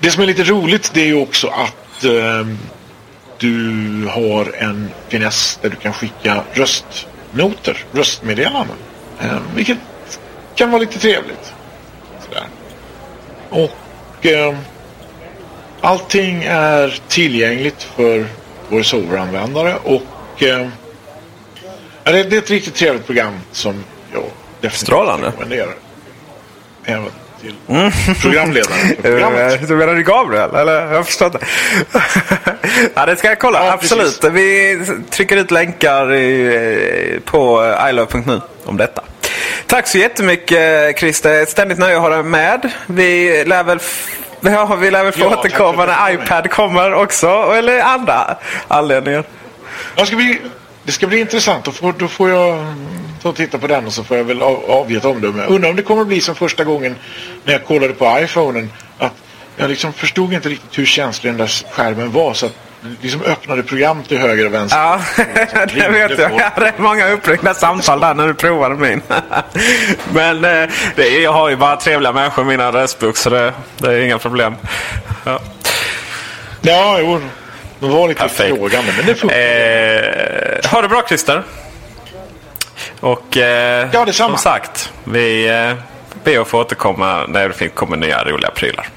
det 0.00 0.10
som 0.10 0.22
är 0.22 0.26
lite 0.26 0.44
roligt 0.44 0.90
det 0.94 1.00
är 1.00 1.06
ju 1.06 1.22
också 1.22 1.48
att 1.48 2.04
eh, 2.04 2.46
du 3.38 4.10
har 4.14 4.54
en 4.58 4.90
finess 5.08 5.58
där 5.62 5.70
du 5.70 5.76
kan 5.76 5.92
skicka 5.92 6.42
röstnoter, 6.52 7.84
röstmeddelanden. 7.92 8.76
Eh, 9.22 9.38
vilket 9.54 9.78
kan 10.54 10.70
vara 10.70 10.80
lite 10.80 10.98
trevligt. 10.98 11.52
Sådär. 12.24 12.46
Och 13.50 14.26
eh, 14.26 14.54
allting 15.80 16.44
är 16.44 17.00
tillgängligt 17.08 17.82
för 17.82 18.26
VoiceOver-användare 18.68 19.76
och 19.84 20.42
eh, 20.42 20.68
det, 22.04 22.10
är 22.10 22.38
ett 22.38 22.50
riktigt 22.50 22.74
trevligt 22.74 23.06
program 23.06 23.34
som 23.52 23.84
jag 24.12 24.22
definitivt 24.60 24.80
Strålande. 24.80 25.26
rekommenderar. 25.26 25.74
Även 26.84 27.10
till 27.40 27.54
programledaren 28.22 28.96
för 29.02 29.18
Eh. 29.20 29.68
Du 29.68 29.76
menar 29.76 29.94
du 29.94 30.02
Gabriel? 30.02 30.54
Eller? 30.54 30.92
Jag 30.92 31.06
förstår 31.06 31.26
inte. 31.26 31.38
ja, 32.94 33.06
det 33.06 33.16
ska 33.16 33.28
jag 33.28 33.38
kolla. 33.38 33.64
Ja, 33.64 33.72
Absolut. 33.72 34.20
precis. 34.20 34.34
Vi 34.34 34.78
trycker 35.10 35.36
ut 35.36 35.50
länkar 35.50 36.14
i, 36.14 37.20
på 37.24 37.74
ilove.nu 37.90 38.40
om 38.64 38.76
detta. 38.76 39.02
Tack 39.70 39.86
så 39.86 39.98
jättemycket 39.98 40.98
Christer. 40.98 41.42
Ett 41.42 41.50
ständigt 41.50 41.78
nöje 41.78 41.96
att 41.96 42.02
ha 42.02 42.08
dig 42.08 42.22
med. 42.22 42.72
Vi 42.86 43.44
lär 43.44 43.64
väl, 43.64 43.78
har, 44.42 44.76
vi 44.76 44.90
lär 44.90 45.04
väl 45.04 45.12
få 45.12 45.20
Ja, 45.20 45.38
återkomma 45.38 45.86
när 45.86 46.12
iPad 46.12 46.50
kommer 46.50 46.94
också. 46.94 47.26
Eller 47.28 47.80
andra 47.80 48.36
anledningar. 48.68 49.24
Det 49.96 50.06
ska 50.06 50.16
bli, 50.16 50.40
det 50.82 50.92
ska 50.92 51.06
bli 51.06 51.20
intressant. 51.20 51.64
Då 51.64 51.72
får, 51.72 51.94
då 51.98 52.08
får 52.08 52.30
jag 52.30 52.58
mm, 52.58 52.86
ta 53.22 53.28
och 53.28 53.36
titta 53.36 53.58
på 53.58 53.66
den 53.66 53.86
och 53.86 53.92
så 53.92 54.04
får 54.04 54.16
jag 54.16 54.24
väl 54.24 54.42
av, 54.42 54.70
avge 54.70 54.96
ett 54.96 55.04
omdöme. 55.04 55.46
Undrar 55.46 55.70
om 55.70 55.76
det 55.76 55.82
kommer 55.82 56.02
att 56.02 56.08
bli 56.08 56.20
som 56.20 56.34
första 56.34 56.64
gången 56.64 56.96
när 57.44 57.52
jag 57.52 57.64
kollade 57.64 57.92
på 57.92 58.18
iPhonen. 58.20 58.72
Att 58.98 59.14
jag 59.56 59.70
liksom 59.70 59.92
förstod 59.92 60.32
inte 60.32 60.48
riktigt 60.48 60.78
hur 60.78 60.86
känslig 60.86 61.32
den 61.32 61.38
där 61.38 61.64
skärmen 61.72 62.12
var. 62.12 62.34
Så 62.34 62.46
att 62.46 62.56
liksom 63.00 63.22
öppnade 63.22 63.62
program 63.62 64.02
till 64.02 64.18
höger 64.18 64.46
och 64.46 64.54
vänster. 64.54 64.78
Ja, 64.78 65.00
det 65.74 65.88
vet 65.88 66.18
jag. 66.18 66.32
Jag 66.32 66.50
hade 66.50 66.72
många 66.76 67.08
uppringda 67.10 67.54
samtal 67.54 68.00
där 68.00 68.14
när 68.14 68.26
du 68.26 68.34
provade 68.34 68.74
min. 68.74 69.02
Men 70.12 70.36
eh, 70.44 70.70
det 70.96 71.02
är, 71.16 71.22
jag 71.22 71.32
har 71.32 71.48
ju 71.48 71.56
bara 71.56 71.76
trevliga 71.76 72.12
människor 72.12 72.44
i 72.44 72.48
min 72.48 72.60
adressbok 72.60 73.16
så 73.16 73.30
det, 73.30 73.52
det 73.78 73.92
är 73.92 74.00
inga 74.00 74.18
problem. 74.18 74.56
Ja. 75.24 75.40
Ja, 76.60 76.98
jo. 77.00 77.20
De 77.80 77.90
var 77.90 78.08
lite 78.08 78.20
Perfekt. 78.20 78.56
frågande, 78.56 78.92
men 78.96 79.06
det 79.06 79.14
funkar. 79.14 79.38
Eh, 79.38 80.70
ha 80.70 80.82
det 80.82 80.88
bra 80.88 81.02
Christer. 81.08 81.42
Och 83.00 83.36
eh, 83.36 83.88
Ja, 83.92 84.04
detsamma. 84.04 84.36
som 84.36 84.38
sagt, 84.38 84.92
vi 85.04 85.48
eh, 85.48 85.72
ber 86.24 86.40
att 86.40 86.48
få 86.48 86.60
återkomma 86.60 87.26
när 87.28 87.52
det 87.58 87.68
kommer 87.68 87.96
nya 87.96 88.24
roliga 88.24 88.50
prylar. 88.50 88.88